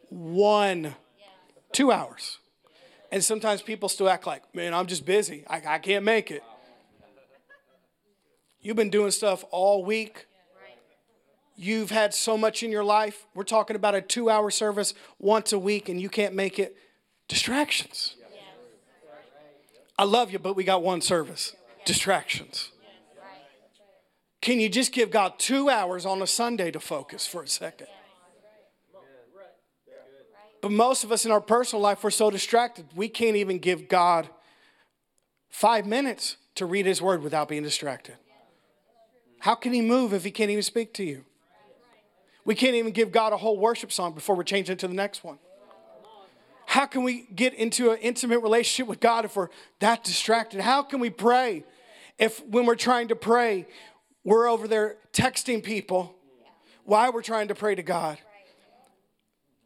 [0.09, 0.95] One,
[1.71, 2.39] two hours.
[3.11, 5.43] And sometimes people still act like, man, I'm just busy.
[5.47, 6.43] I, I can't make it.
[8.61, 10.25] You've been doing stuff all week.
[11.55, 13.25] You've had so much in your life.
[13.33, 16.75] We're talking about a two hour service once a week and you can't make it.
[17.27, 18.15] Distractions.
[19.97, 21.55] I love you, but we got one service.
[21.85, 22.71] Distractions.
[24.41, 27.87] Can you just give God two hours on a Sunday to focus for a second?
[30.61, 33.87] But most of us in our personal life, we're so distracted, we can't even give
[33.87, 34.29] God
[35.49, 38.15] five minutes to read His Word without being distracted.
[39.39, 41.23] How can He move if He can't even speak to you?
[42.45, 45.23] We can't even give God a whole worship song before we're changing to the next
[45.23, 45.39] one.
[46.65, 50.61] How can we get into an intimate relationship with God if we're that distracted?
[50.61, 51.63] How can we pray
[52.17, 53.65] if, when we're trying to pray,
[54.23, 56.15] we're over there texting people
[56.85, 58.19] why we're trying to pray to God?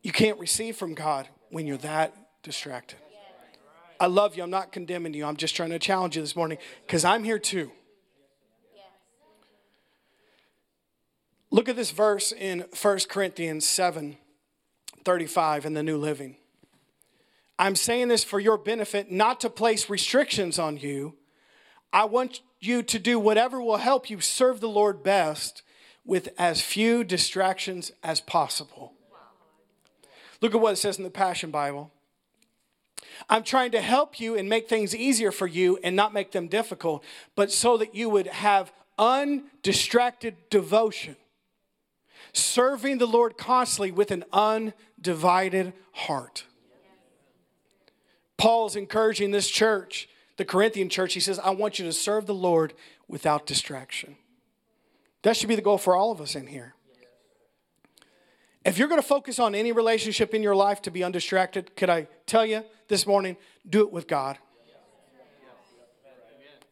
[0.03, 2.13] You can't receive from God when you're that
[2.43, 2.99] distracted.
[3.99, 4.43] I love you.
[4.43, 5.25] I'm not condemning you.
[5.25, 7.71] I'm just trying to challenge you this morning because I'm here too.
[11.51, 14.17] Look at this verse in 1 Corinthians 7
[15.05, 16.37] 35 in the New Living.
[17.59, 21.15] I'm saying this for your benefit, not to place restrictions on you.
[21.91, 25.61] I want you to do whatever will help you serve the Lord best
[26.05, 28.92] with as few distractions as possible.
[30.43, 31.89] Look at what it says in the Passion Bible.
[33.29, 36.49] I'm trying to help you and make things easier for you and not make them
[36.49, 37.01] difficult,
[37.33, 41.15] but so that you would have undistracted devotion
[42.33, 46.45] serving the Lord constantly with an undivided heart.
[48.35, 51.13] Paul is encouraging this church, the Corinthian church.
[51.13, 52.73] He says, I want you to serve the Lord
[53.07, 54.17] without distraction.
[55.21, 56.73] That should be the goal for all of us in here.
[58.65, 61.89] If you're going to focus on any relationship in your life to be undistracted, could
[61.89, 63.35] I tell you this morning,
[63.69, 64.37] do it with God.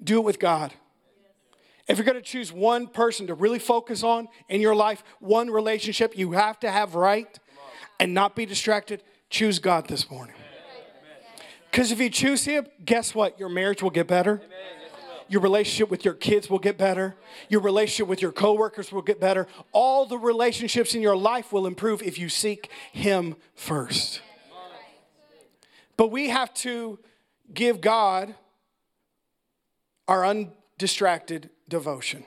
[0.04, 0.73] Do it with God.
[1.88, 5.49] If you're going to choose one person to really focus on in your life, one
[5.49, 7.38] relationship you have to have right
[7.99, 10.36] and not be distracted, choose God this morning.
[11.69, 13.39] Because if you choose Him, guess what?
[13.39, 14.41] Your marriage will get better.
[15.32, 17.15] Your relationship with your kids will get better.
[17.48, 19.48] Your relationship with your coworkers will get better.
[19.72, 24.20] All the relationships in your life will improve if you seek Him first.
[25.96, 27.00] But we have to
[27.54, 28.36] give God
[30.06, 32.26] our undistracted devotion.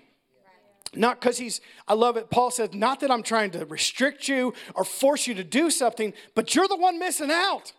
[0.95, 2.31] Not because he's, I love it.
[2.31, 6.15] Paul says, not that I'm trying to restrict you or force you to do something,
[6.35, 7.75] but you're the one missing out.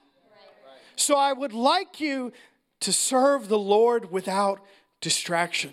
[0.95, 2.31] So I would like you
[2.81, 4.59] to serve the Lord without
[5.05, 5.71] distraction.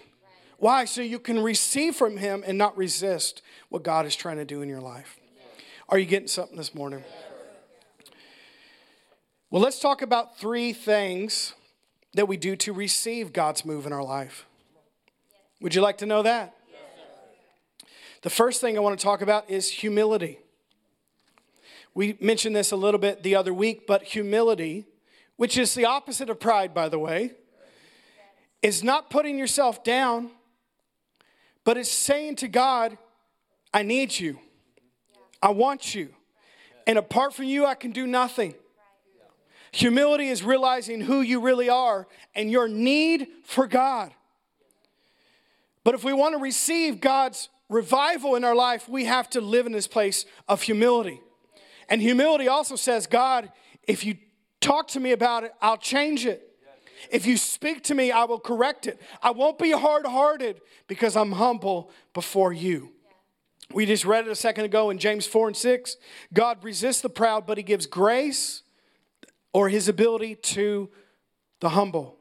[0.59, 0.85] Why?
[0.85, 3.41] So you can receive from him and not resist
[3.71, 5.19] what God is trying to do in your life.
[5.89, 7.03] Are you getting something this morning?
[9.51, 11.55] Well, let's talk about three things
[12.13, 14.45] that we do to receive God's move in our life.
[15.63, 16.55] Would you like to know that?
[18.21, 20.41] The first thing I want to talk about is humility.
[21.95, 24.85] We mentioned this a little bit the other week, but humility,
[25.37, 27.33] which is the opposite of pride, by the way,
[28.63, 30.31] is not putting yourself down,
[31.65, 32.97] but it's saying to God,
[33.75, 34.39] I need you.
[35.43, 36.11] I want you.
[36.87, 38.55] And apart from you, I can do nothing.
[39.73, 44.13] Humility is realizing who you really are and your need for God.
[45.83, 49.67] But if we want to receive God's revival in our life, we have to live
[49.67, 51.21] in this place of humility.
[51.89, 53.51] And humility also says, God,
[53.89, 54.17] if you
[54.61, 56.52] talk to me about it, I'll change it.
[57.11, 59.01] If you speak to me, I will correct it.
[59.23, 62.93] I won't be hard hearted because I'm humble before you.
[63.73, 65.97] We just read it a second ago in James 4 and 6.
[66.33, 68.63] God resists the proud, but he gives grace.
[69.55, 70.89] or his ability to
[71.61, 72.17] the humble.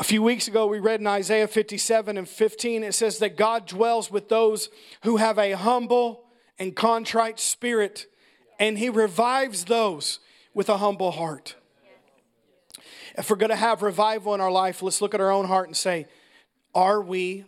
[0.00, 3.66] A few weeks ago, we read in Isaiah 57 and 15, it says that God
[3.66, 4.70] dwells with those
[5.02, 6.24] who have a humble
[6.58, 8.06] and contrite spirit,
[8.58, 10.18] and he revives those
[10.54, 11.54] with a humble heart.
[13.16, 15.66] If we're going to have revival in our life, let's look at our own heart
[15.66, 16.06] and say,
[16.74, 17.44] Are we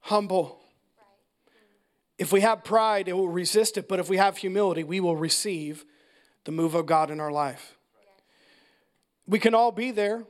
[0.00, 0.60] humble?
[2.18, 5.16] If we have pride, it will resist it, but if we have humility, we will
[5.16, 5.84] receive
[6.44, 7.76] the move of God in our life.
[9.26, 10.24] We can all be there.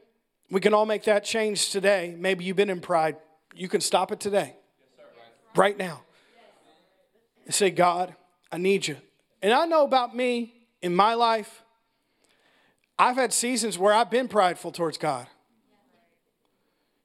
[0.51, 2.15] We can all make that change today.
[2.19, 3.17] Maybe you've been in pride.
[3.55, 4.57] You can stop it today,
[5.55, 6.03] right now.
[7.45, 8.15] And say, God,
[8.51, 8.97] I need you.
[9.43, 11.63] And I know about me in my life,
[12.99, 15.27] I've had seasons where I've been prideful towards God,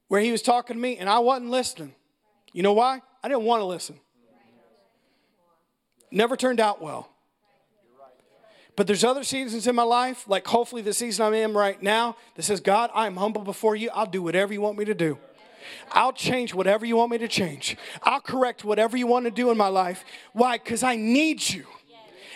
[0.08, 1.94] where He was talking to me and I wasn't listening.
[2.54, 3.02] You know why?
[3.24, 4.00] I didn't want to listen.
[6.12, 7.10] Never turned out well.
[8.76, 12.16] But there's other seasons in my life, like hopefully the season I'm in right now,
[12.36, 13.90] that says, God, I am humble before you.
[13.94, 15.18] I'll do whatever you want me to do.
[15.92, 17.78] I'll change whatever you want me to change.
[18.02, 20.04] I'll correct whatever you want to do in my life.
[20.34, 20.58] Why?
[20.58, 21.66] Because I need you.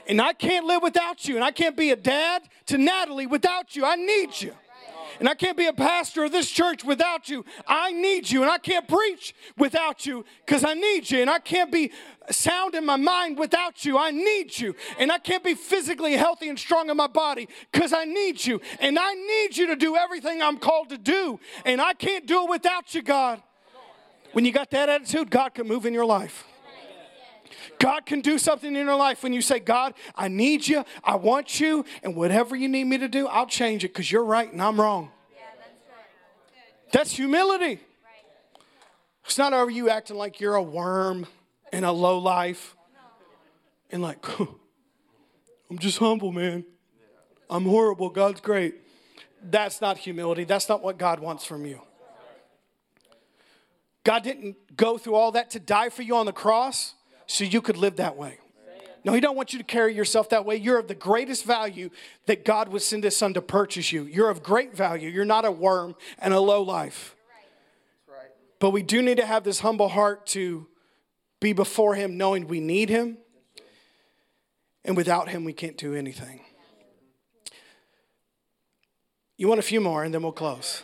[0.08, 1.36] And I can't live without you.
[1.36, 3.86] And I can't be a dad to Natalie without you.
[3.86, 4.53] I need you.
[5.20, 7.45] And I can't be a pastor of this church without you.
[7.68, 8.41] I need you.
[8.41, 11.22] And I can't preach without you because I need you.
[11.22, 11.91] And I can't be
[12.30, 13.97] sound in my mind without you.
[13.97, 14.76] I need you.
[14.99, 18.60] And I can't be physically healthy and strong in my body because I need you.
[18.80, 21.39] And I need you to do everything I'm called to do.
[21.64, 23.41] And I can't do it without you, God.
[24.34, 26.45] When you got that attitude, God can move in your life.
[27.80, 31.15] God can do something in your life when you say, God, I need you, I
[31.15, 34.51] want you, and whatever you need me to do, I'll change it because you're right
[34.51, 35.11] and I'm wrong.
[35.34, 37.76] Yeah, that's, that's humility.
[37.76, 38.61] Right.
[39.26, 41.28] It's not over you acting like you're a worm
[41.71, 42.76] and a low life
[43.91, 46.65] and like, I'm just humble, man.
[47.49, 48.09] I'm horrible.
[48.09, 48.76] God's great.
[49.43, 50.43] That's not humility.
[50.43, 51.82] That's not what God wants from you.
[54.03, 56.95] God didn't go through all that to die for you on the cross
[57.28, 58.39] so you could live that way.
[59.03, 60.55] No, He don't want you to carry yourself that way.
[60.55, 61.91] You're of the greatest value
[62.26, 64.03] that God would send His Son to purchase you.
[64.03, 65.09] You're of great value.
[65.09, 67.15] You're not a worm and a low life.
[68.59, 70.65] But we do need to have this humble heart to
[71.39, 73.17] be before Him knowing we need Him.
[74.84, 76.41] And without Him, we can't do anything.
[79.38, 80.82] You want a few more, and then we'll close.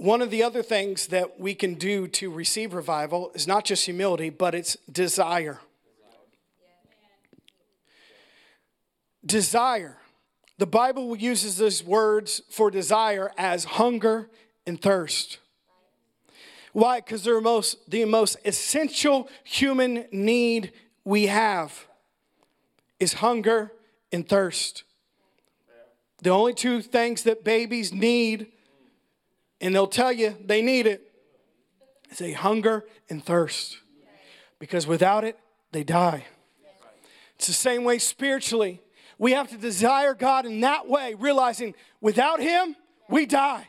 [0.00, 3.84] One of the other things that we can do to receive revival is not just
[3.84, 5.60] humility, but it's desire.
[9.26, 9.98] Desire.
[10.56, 14.30] The Bible uses these words for desire as hunger
[14.66, 15.36] and thirst.
[16.72, 17.00] Why?
[17.00, 20.72] Because they're most, the most essential human need
[21.04, 21.86] we have
[22.98, 23.70] is hunger
[24.10, 24.82] and thirst.
[26.22, 28.46] The only two things that babies need
[29.60, 31.12] and they'll tell you they need it.
[32.10, 33.78] It's a hunger and thirst.
[34.58, 35.38] Because without it,
[35.72, 36.26] they die.
[37.36, 38.82] It's the same way spiritually.
[39.18, 42.76] We have to desire God in that way, realizing without Him,
[43.08, 43.68] we die.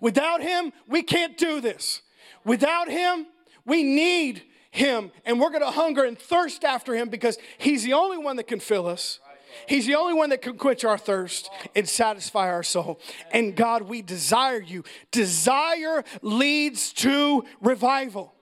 [0.00, 2.02] Without Him, we can't do this.
[2.44, 3.26] Without Him,
[3.64, 5.10] we need Him.
[5.24, 8.60] And we're to hunger and thirst after Him because He's the only one that can
[8.60, 9.20] fill us.
[9.66, 13.00] He's the only one that can quench our thirst and satisfy our soul.
[13.32, 14.84] And God, we desire you.
[15.10, 18.34] Desire leads to revival.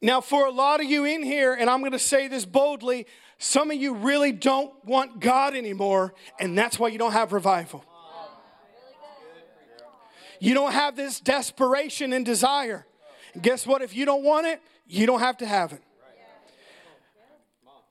[0.00, 3.06] Now, for a lot of you in here, and I'm going to say this boldly,
[3.38, 7.84] some of you really don't want God anymore, and that's why you don't have revival.
[10.40, 12.84] You don't have this desperation and desire.
[13.40, 13.80] Guess what?
[13.80, 15.82] If you don't want it, you don't have to have it.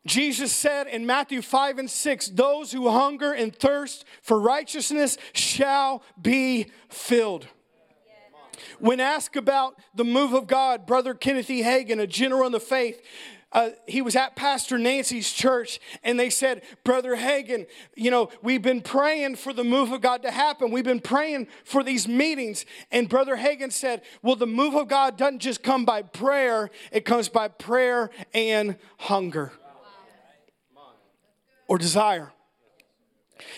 [0.05, 6.03] Jesus said in Matthew 5 and 6, Those who hunger and thirst for righteousness shall
[6.19, 7.47] be filled.
[8.79, 11.61] When asked about the move of God, Brother Kenneth E.
[11.61, 13.01] Hagin, a general in the faith,
[13.51, 18.61] uh, he was at Pastor Nancy's church, and they said, Brother Hagin, you know, we've
[18.61, 20.71] been praying for the move of God to happen.
[20.71, 22.65] We've been praying for these meetings.
[22.91, 27.03] And Brother Hagin said, Well, the move of God doesn't just come by prayer, it
[27.03, 29.51] comes by prayer and hunger
[31.71, 32.33] or desire.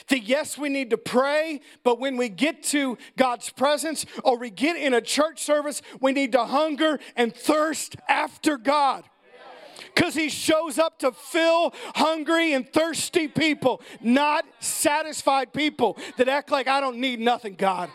[0.10, 4.52] That yes, we need to pray, but when we get to God's presence or we
[4.52, 9.04] get in a church service, we need to hunger and thirst after God.
[9.96, 16.52] Because he shows up to fill hungry and thirsty people, not satisfied people that act
[16.52, 17.90] like I don't need nothing, God.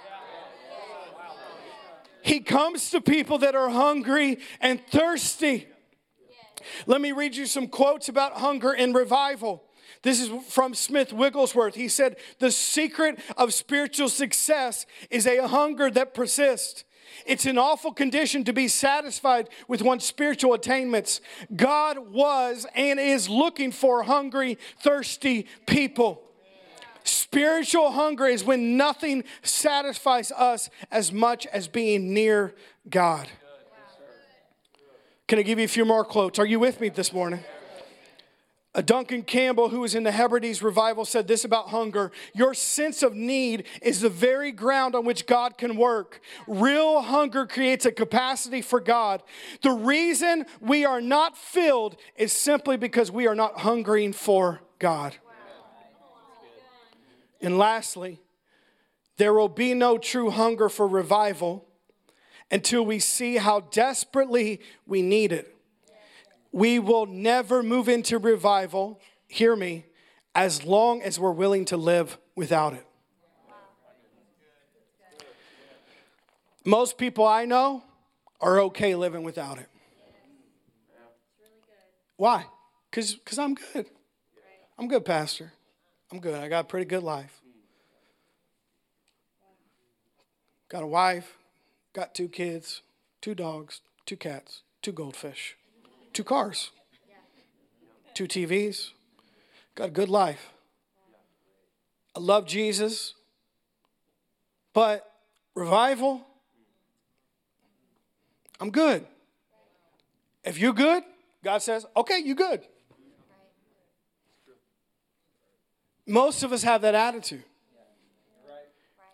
[2.23, 5.69] He comes to people that are hungry and thirsty.
[6.87, 9.63] Let me read you some quotes about hunger and revival.
[10.03, 11.75] This is from Smith Wigglesworth.
[11.75, 16.85] He said, The secret of spiritual success is a hunger that persists.
[17.27, 21.21] It's an awful condition to be satisfied with one's spiritual attainments.
[21.55, 26.23] God was and is looking for hungry, thirsty people.
[27.05, 32.55] Spiritual hunger is when nothing satisfies us as much as being near
[32.89, 33.29] God.
[35.27, 36.39] Can I give you a few more quotes?
[36.39, 37.41] Are you with me this morning?
[38.75, 43.03] A Duncan Campbell, who was in the Hebrides revival, said this about hunger Your sense
[43.03, 46.21] of need is the very ground on which God can work.
[46.47, 49.23] Real hunger creates a capacity for God.
[49.63, 55.17] The reason we are not filled is simply because we are not hungering for God.
[57.41, 58.21] And lastly,
[59.17, 61.67] there will be no true hunger for revival
[62.51, 65.58] until we see how desperately we need it.
[66.59, 69.85] We will never move into revival, hear me,
[70.35, 72.85] as long as we're willing to live without it.
[76.65, 77.85] Most people I know
[78.41, 79.69] are okay living without it.
[82.17, 82.47] Why?
[82.91, 83.87] Because I'm good.
[84.77, 85.53] I'm good, Pastor.
[86.11, 86.35] I'm good.
[86.35, 87.41] I got a pretty good life.
[90.69, 91.39] Got a wife,
[91.93, 92.83] got two kids,
[93.21, 95.58] two dogs, two cats, two goldfish
[96.19, 96.73] two cars,
[98.13, 98.91] two TVs,
[99.77, 100.51] got a good life.
[102.17, 103.15] I love Jesus,
[104.73, 105.09] but
[105.55, 106.27] revival,
[108.59, 109.07] I'm good.
[110.43, 111.05] If you're good,
[111.45, 112.63] God says, okay, you're good.
[116.05, 117.45] Most of us have that attitude.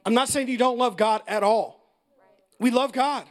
[0.07, 1.85] I'm not saying you don't love God at all.
[2.59, 3.27] We love God.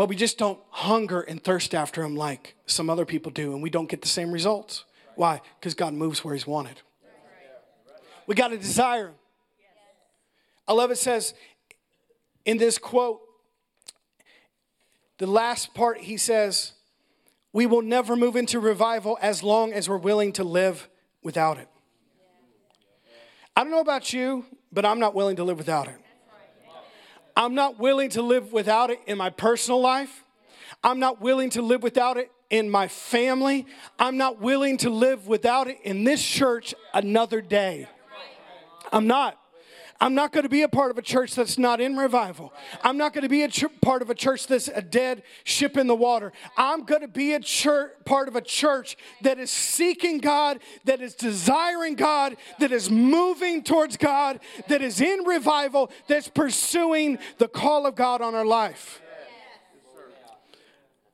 [0.00, 3.62] But we just don't hunger and thirst after Him like some other people do, and
[3.62, 4.86] we don't get the same results.
[5.14, 5.42] Why?
[5.58, 6.80] Because God moves where He's wanted.
[8.26, 9.14] We got to desire Him.
[10.66, 11.34] I love it says
[12.46, 13.20] in this quote,
[15.18, 16.72] the last part, he says,
[17.52, 20.88] We will never move into revival as long as we're willing to live
[21.22, 21.68] without it.
[23.54, 25.98] I don't know about you, but I'm not willing to live without it.
[27.36, 30.24] I'm not willing to live without it in my personal life.
[30.82, 33.66] I'm not willing to live without it in my family.
[33.98, 37.88] I'm not willing to live without it in this church another day.
[38.92, 39.39] I'm not.
[40.02, 42.54] I'm not going to be a part of a church that's not in revival.
[42.82, 45.76] I'm not going to be a ch- part of a church that's a dead ship
[45.76, 46.32] in the water.
[46.56, 51.02] I'm going to be a church, part of a church that is seeking God, that
[51.02, 57.48] is desiring God, that is moving towards God, that is in revival, that's pursuing the
[57.48, 59.02] call of God on our life.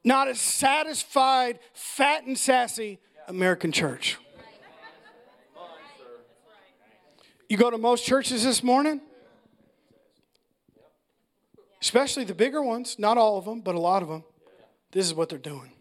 [0.05, 4.17] Not a satisfied, fat and sassy American church.
[7.49, 9.01] You go to most churches this morning,
[11.81, 14.25] especially the bigger ones, not all of them, but a lot of them.
[14.91, 15.73] This is what they're doing.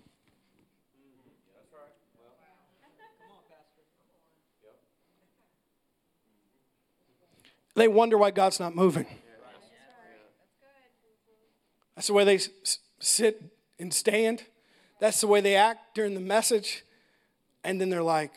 [7.75, 9.05] They wonder why God's not moving.
[11.95, 12.39] That's the way they
[12.99, 13.41] sit
[13.79, 14.43] and stand.
[14.99, 16.83] That's the way they act during the message.
[17.63, 18.31] And then they're like,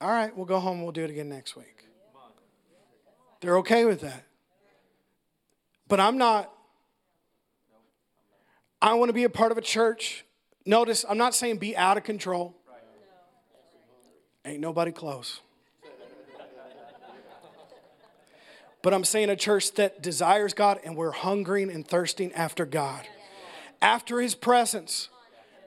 [0.00, 0.82] all right, we'll go home.
[0.82, 1.75] We'll do it again next week.
[3.40, 4.24] They're okay with that.
[5.88, 6.52] But I'm not.
[8.80, 10.24] I want to be a part of a church.
[10.64, 12.54] Notice, I'm not saying be out of control.
[14.44, 15.40] Ain't nobody close.
[18.82, 23.04] But I'm saying a church that desires God and we're hungering and thirsting after God,
[23.82, 25.08] after His presence,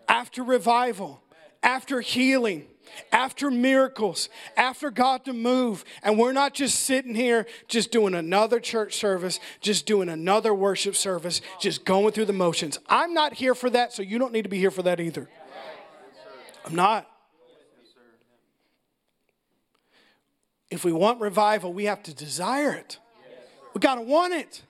[0.07, 1.22] after revival,
[1.61, 2.67] after healing,
[3.11, 5.83] after miracles, after God to move.
[6.03, 10.95] And we're not just sitting here just doing another church service, just doing another worship
[10.95, 12.79] service, just going through the motions.
[12.87, 15.29] I'm not here for that, so you don't need to be here for that either.
[16.65, 17.09] I'm not.
[20.69, 22.99] If we want revival, we have to desire it.
[23.73, 24.61] We got to want it.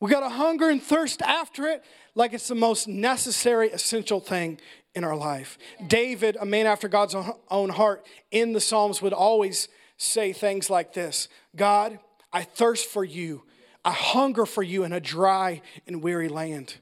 [0.00, 1.84] We got to hunger and thirst after it
[2.14, 4.58] like it's the most necessary, essential thing
[4.94, 5.58] in our life.
[5.86, 7.14] David, a man after God's
[7.50, 11.98] own heart, in the Psalms would always say things like this God,
[12.32, 13.42] I thirst for you.
[13.84, 16.76] I hunger for you in a dry and weary land.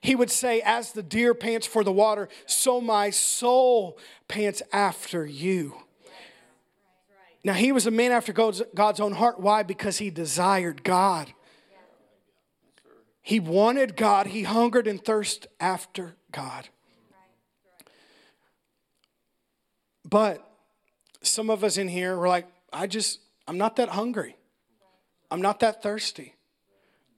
[0.00, 3.98] He would say, As the deer pants for the water, so my soul
[4.28, 5.74] pants after you.
[7.44, 9.40] Now, he was a man after God's, own heart.
[9.40, 9.62] Why?
[9.62, 11.32] Because he desired God.
[13.22, 14.28] He wanted God.
[14.28, 16.68] He hungered and thirsted after God.
[20.08, 20.48] But
[21.22, 24.36] some of us in here, we're like, I just, I'm not that hungry.
[25.30, 26.34] I'm not that thirsty.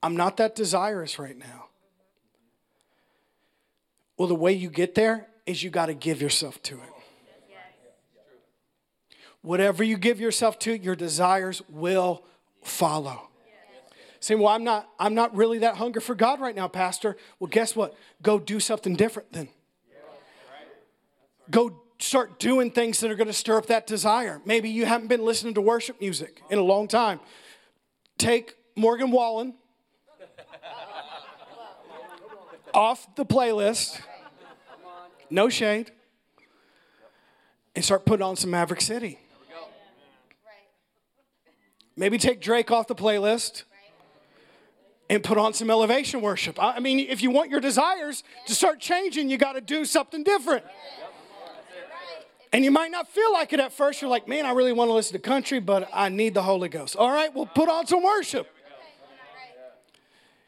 [0.02, 1.66] I'm not that desirous right now.
[4.16, 6.80] Well, the way you get there is you got to give yourself to it.
[9.42, 12.24] Whatever you give yourself to, your desires will
[12.62, 13.28] follow.
[14.18, 17.16] Saying, well, I'm not, I'm not really that hungry for God right now, Pastor.
[17.38, 17.94] Well, guess what?
[18.20, 19.48] Go do something different then.
[21.50, 24.40] Go start doing things that are going to stir up that desire.
[24.44, 27.20] Maybe you haven't been listening to worship music in a long time.
[28.18, 29.54] Take Morgan Wallen
[32.74, 34.00] off the playlist.
[35.30, 35.92] No shade.
[37.74, 39.18] And start putting on some Maverick City.
[41.96, 43.64] Maybe take Drake off the playlist
[45.10, 46.56] and put on some elevation worship.
[46.62, 50.22] I mean, if you want your desires to start changing, you got to do something
[50.22, 50.64] different.
[52.52, 54.02] And you might not feel like it at first.
[54.02, 56.68] You're like, man, I really want to listen to country, but I need the Holy
[56.68, 56.96] Ghost.
[56.96, 58.48] All right, well, put on some worship.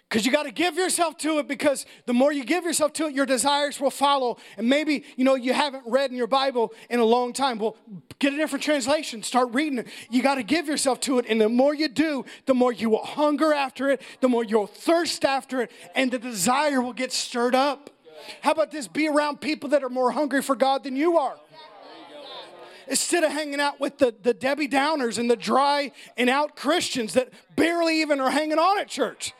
[0.08, 3.06] Because you got to give yourself to it because the more you give yourself to
[3.06, 4.36] it, your desires will follow.
[4.58, 7.58] And maybe, you know, you haven't read in your Bible in a long time.
[7.58, 7.78] Well,
[8.18, 9.86] get a different translation, start reading it.
[10.10, 11.24] You got to give yourself to it.
[11.30, 14.66] And the more you do, the more you will hunger after it, the more you'll
[14.66, 17.88] thirst after it, and the desire will get stirred up.
[18.42, 18.88] How about this?
[18.88, 21.36] Be around people that are more hungry for God than you are
[22.86, 27.14] instead of hanging out with the, the Debbie Downers and the dry and out Christians
[27.14, 29.32] that barely even are hanging on at church.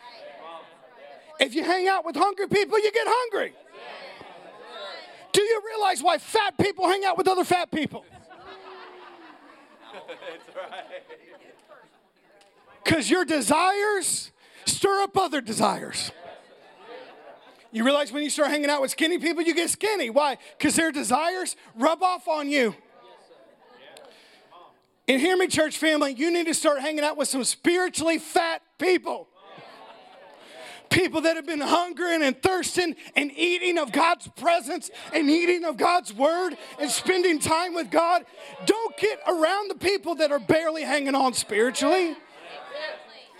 [1.40, 3.54] If you hang out with hungry people, you get hungry.
[5.32, 8.04] Do you realize why fat people hang out with other fat people?
[12.84, 14.30] Because your desires
[14.66, 16.12] stir up other desires.
[17.70, 20.10] You realize when you start hanging out with skinny people, you get skinny.
[20.10, 20.36] Why?
[20.58, 22.74] Because their desires rub off on you.
[25.12, 28.62] And hear me, church family, you need to start hanging out with some spiritually fat
[28.78, 29.28] people
[30.88, 35.78] people that have been hungering and thirsting and eating of God's presence and eating of
[35.78, 38.26] God's word and spending time with God.
[38.66, 42.14] Don't get around the people that are barely hanging on spiritually.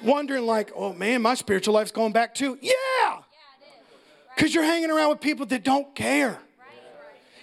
[0.02, 2.58] Wondering, like, oh man, my spiritual life's going back too.
[2.60, 3.18] Yeah!
[4.34, 6.38] Because you're hanging around with people that don't care.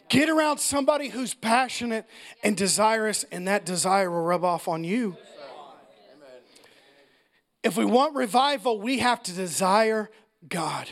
[0.09, 2.05] Get around somebody who's passionate
[2.43, 5.15] and desirous, and that desire will rub off on you.
[7.63, 10.09] If we want revival, we have to desire
[10.47, 10.89] God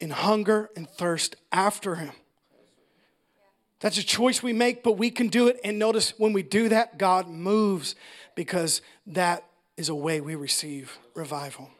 [0.00, 2.12] in hunger and thirst after Him.
[3.80, 5.58] That's a choice we make, but we can do it.
[5.64, 7.94] And notice when we do that, God moves
[8.34, 9.44] because that
[9.76, 11.70] is a way we receive revival.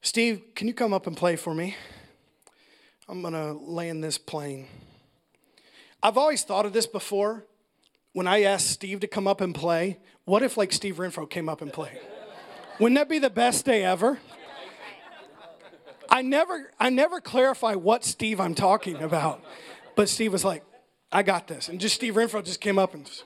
[0.00, 1.76] Steve, can you come up and play for me?
[3.08, 4.66] I'm going to land this plane.
[6.02, 7.44] I've always thought of this before
[8.12, 11.48] when I asked Steve to come up and play, what if like Steve Renfro came
[11.48, 11.98] up and played?
[12.80, 14.18] Wouldn't that be the best day ever?
[16.08, 19.44] I never I never clarify what Steve I'm talking about.
[19.96, 20.64] But Steve was like,
[21.12, 21.68] I got this.
[21.68, 23.24] And just Steve Renfro just came up and just,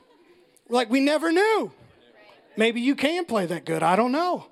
[0.69, 1.73] like we never knew.
[2.57, 3.83] Maybe you can play that good.
[3.83, 4.47] I don't know.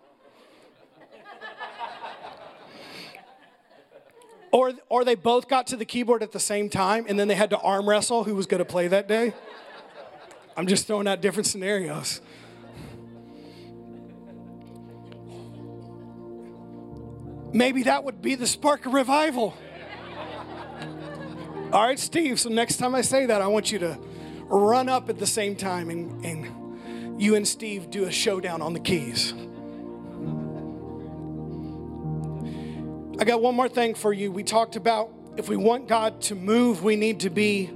[4.50, 7.34] Or, or they both got to the keyboard at the same time and then they
[7.34, 9.34] had to arm wrestle who was going to play that day.
[10.56, 12.20] I'm just throwing out different scenarios.
[17.52, 19.54] Maybe that would be the spark of revival.
[21.72, 23.98] All right, Steve, so next time I say that, I want you to
[24.48, 28.72] run up at the same time and, and you and Steve do a showdown on
[28.72, 29.34] the keys.
[33.28, 34.32] Got one more thing for you.
[34.32, 37.70] We talked about if we want God to move, we need to be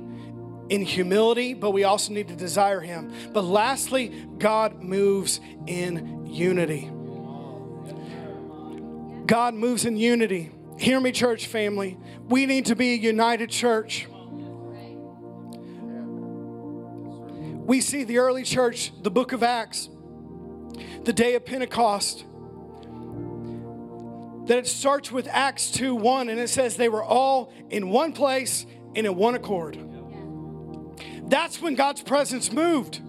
[0.70, 3.12] in humility, but we also need to desire Him.
[3.34, 6.90] But lastly, God moves in unity.
[9.26, 10.50] God moves in unity.
[10.78, 11.98] Hear me, church family.
[12.28, 14.08] We need to be a united church.
[17.66, 19.90] We see the early church, the book of Acts,
[21.04, 22.24] the day of Pentecost,
[24.52, 28.12] that it starts with Acts 2 1, and it says they were all in one
[28.12, 29.78] place and in one accord.
[31.22, 33.00] That's when God's presence moved.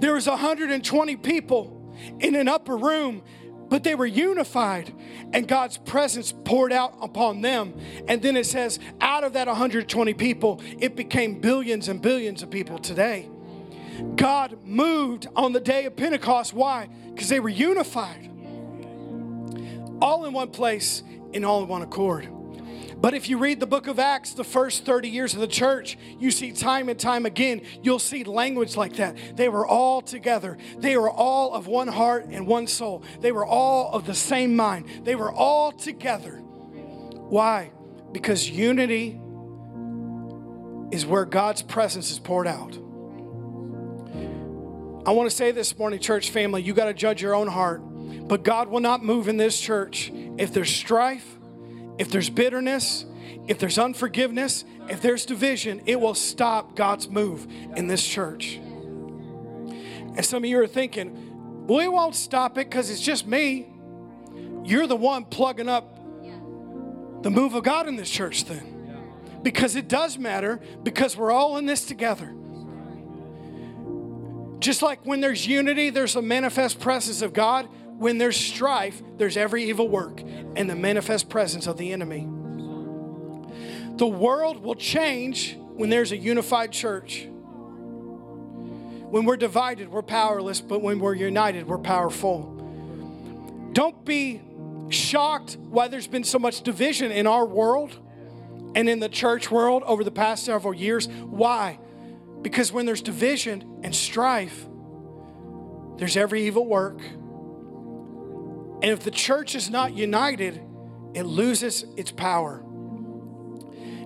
[0.00, 3.22] There was 120 people in an upper room,
[3.68, 4.92] but they were unified
[5.32, 7.72] and God's presence poured out upon them.
[8.08, 12.50] And then it says, out of that 120 people, it became billions and billions of
[12.50, 13.30] people today.
[14.16, 16.52] God moved on the day of Pentecost.
[16.52, 16.88] Why?
[17.14, 18.32] Because they were unified,
[20.00, 22.28] all in one place, in all in one accord.
[22.98, 25.98] But if you read the book of Acts, the first 30 years of the church,
[26.18, 29.36] you see time and time again, you'll see language like that.
[29.36, 30.56] They were all together.
[30.78, 33.02] They were all of one heart and one soul.
[33.20, 35.04] They were all of the same mind.
[35.04, 36.38] They were all together.
[36.38, 37.70] Why?
[38.12, 39.20] Because unity
[40.90, 42.78] is where God's presence is poured out.
[45.06, 47.82] I want to say this morning, church family, you got to judge your own heart.
[48.26, 51.38] But God will not move in this church if there's strife,
[51.98, 53.04] if there's bitterness,
[53.46, 57.46] if there's unforgiveness, if there's division, it will stop God's move
[57.76, 58.56] in this church.
[58.56, 63.68] And some of you are thinking, well, it won't stop it because it's just me.
[64.64, 65.96] You're the one plugging up
[67.22, 69.40] the move of God in this church then.
[69.42, 72.34] Because it does matter, because we're all in this together.
[74.58, 77.68] Just like when there's unity, there's a manifest presence of God.
[77.98, 80.20] When there's strife, there's every evil work
[80.54, 82.28] and the manifest presence of the enemy.
[83.96, 87.26] The world will change when there's a unified church.
[89.08, 92.52] When we're divided, we're powerless, but when we're united, we're powerful.
[93.72, 94.42] Don't be
[94.90, 97.98] shocked why there's been so much division in our world
[98.74, 101.08] and in the church world over the past several years.
[101.08, 101.78] Why?
[102.42, 104.66] Because when there's division and strife,
[105.96, 107.00] there's every evil work
[108.86, 110.62] and if the church is not united,
[111.12, 112.62] it loses its power.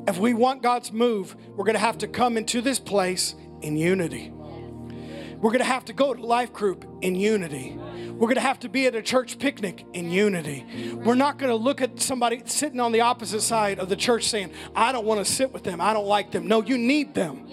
[0.08, 3.76] If we want God's move, we're going to have to come into this place in
[3.76, 4.30] unity.
[4.30, 7.76] We're going to have to go to life group in unity.
[7.76, 10.64] We're going to have to be at a church picnic in unity.
[10.94, 14.30] We're not going to look at somebody sitting on the opposite side of the church
[14.30, 15.82] saying, I don't want to sit with them.
[15.82, 16.48] I don't like them.
[16.48, 17.46] No, you need them.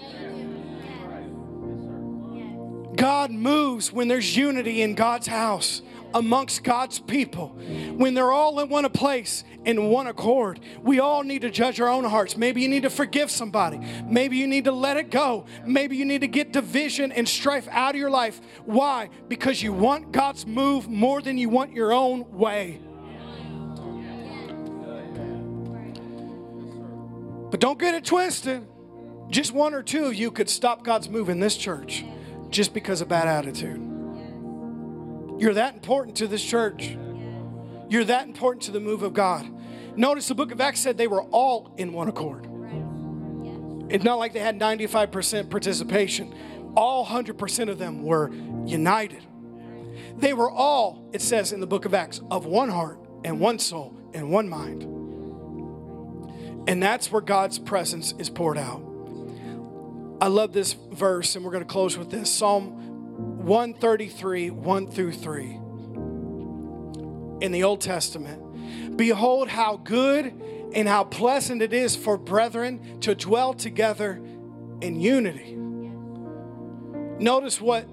[2.96, 5.82] God moves when there's unity in God's house
[6.14, 7.48] amongst God's people.
[7.96, 11.88] When they're all in one place, in one accord, we all need to judge our
[11.88, 12.36] own hearts.
[12.36, 13.80] Maybe you need to forgive somebody.
[14.06, 15.46] Maybe you need to let it go.
[15.66, 18.40] Maybe you need to get division and strife out of your life.
[18.64, 19.10] Why?
[19.28, 22.80] Because you want God's move more than you want your own way.
[27.50, 28.66] But don't get it twisted.
[29.30, 32.04] Just one or two of you could stop God's move in this church
[32.50, 33.87] just because of bad attitude.
[35.38, 36.96] You're that important to this church.
[37.88, 39.48] You're that important to the move of God.
[39.96, 42.46] Notice the book of Acts said they were all in one accord.
[43.90, 46.34] It's not like they had 95% participation.
[46.76, 48.30] All 100% of them were
[48.66, 49.24] united.
[50.18, 53.58] They were all, it says in the book of Acts, of one heart and one
[53.58, 54.82] soul and one mind.
[56.68, 58.82] And that's where God's presence is poured out.
[60.20, 62.87] I love this verse, and we're going to close with this Psalm
[63.38, 65.44] 133, 1 through 3
[67.40, 68.96] in the Old Testament.
[68.96, 70.26] Behold, how good
[70.74, 74.20] and how pleasant it is for brethren to dwell together
[74.80, 75.54] in unity.
[77.18, 77.88] Notice what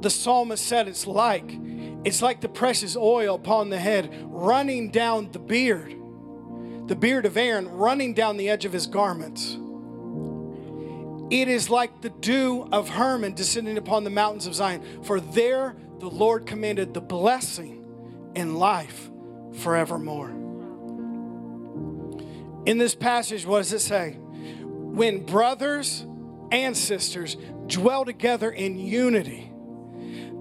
[0.00, 1.58] the psalmist said it's like.
[2.04, 5.94] It's like the precious oil upon the head running down the beard,
[6.86, 9.58] the beard of Aaron running down the edge of his garments.
[11.34, 15.02] It is like the dew of Hermon descending upon the mountains of Zion.
[15.02, 19.10] For there the Lord commanded the blessing and life
[19.54, 20.30] forevermore.
[22.66, 24.12] In this passage, what does it say?
[24.12, 26.06] When brothers
[26.52, 29.50] and sisters dwell together in unity,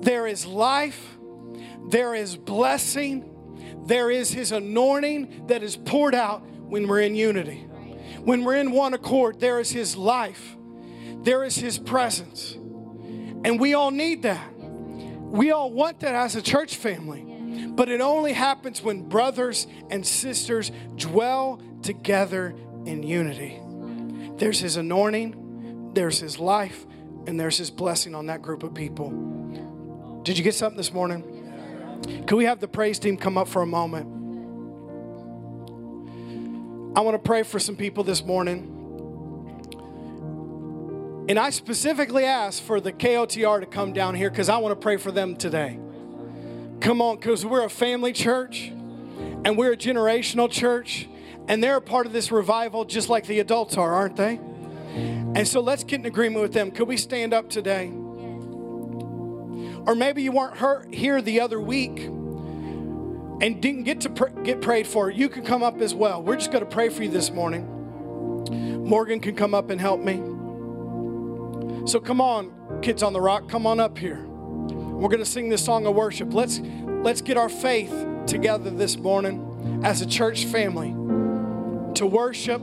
[0.01, 1.17] there is life,
[1.89, 7.65] there is blessing, there is His anointing that is poured out when we're in unity.
[8.19, 10.55] When we're in one accord, there is His life
[11.23, 12.53] there is His presence.
[12.53, 14.53] And we all need that.
[14.57, 17.21] We all want that as a church family.
[17.69, 22.55] But it only happens when brothers and sisters dwell together
[22.85, 23.59] in unity.
[24.37, 26.85] There's His anointing, there's His life,
[27.25, 30.21] and there's His blessing on that group of people.
[30.23, 31.23] Did you get something this morning?
[32.27, 34.07] Could we have the praise team come up for a moment?
[36.95, 38.72] I want to pray for some people this morning.
[41.29, 44.81] And I specifically asked for the KOTR to come down here because I want to
[44.81, 45.79] pray for them today.
[46.81, 48.73] Come on, because we're a family church
[49.45, 51.07] and we're a generational church,
[51.47, 54.39] and they're a part of this revival just like the adults are, aren't they?
[54.95, 56.71] And so let's get in agreement with them.
[56.71, 57.87] Could we stand up today?
[59.85, 64.87] Or maybe you weren't here the other week and didn't get to pr- get prayed
[64.87, 65.09] for.
[65.09, 66.21] You can come up as well.
[66.21, 68.85] We're just going to pray for you this morning.
[68.85, 70.32] Morgan can come up and help me.
[71.85, 74.25] So come on, kids on the rock, come on up here.
[74.25, 76.33] We're going to sing this song of worship.
[76.33, 77.93] Let's let's get our faith
[78.25, 80.91] together this morning as a church family
[81.95, 82.61] to worship,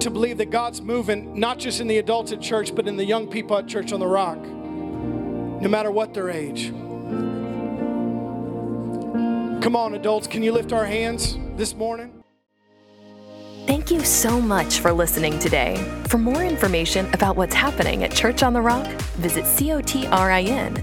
[0.00, 3.04] to believe that God's moving not just in the adults at church, but in the
[3.04, 6.70] young people at Church on the Rock, no matter what their age.
[9.62, 12.15] Come on, adults, can you lift our hands this morning?
[13.66, 15.76] Thank you so much for listening today.
[16.06, 18.86] For more information about what's happening at Church on the Rock,
[19.16, 20.76] visit cotrin.org.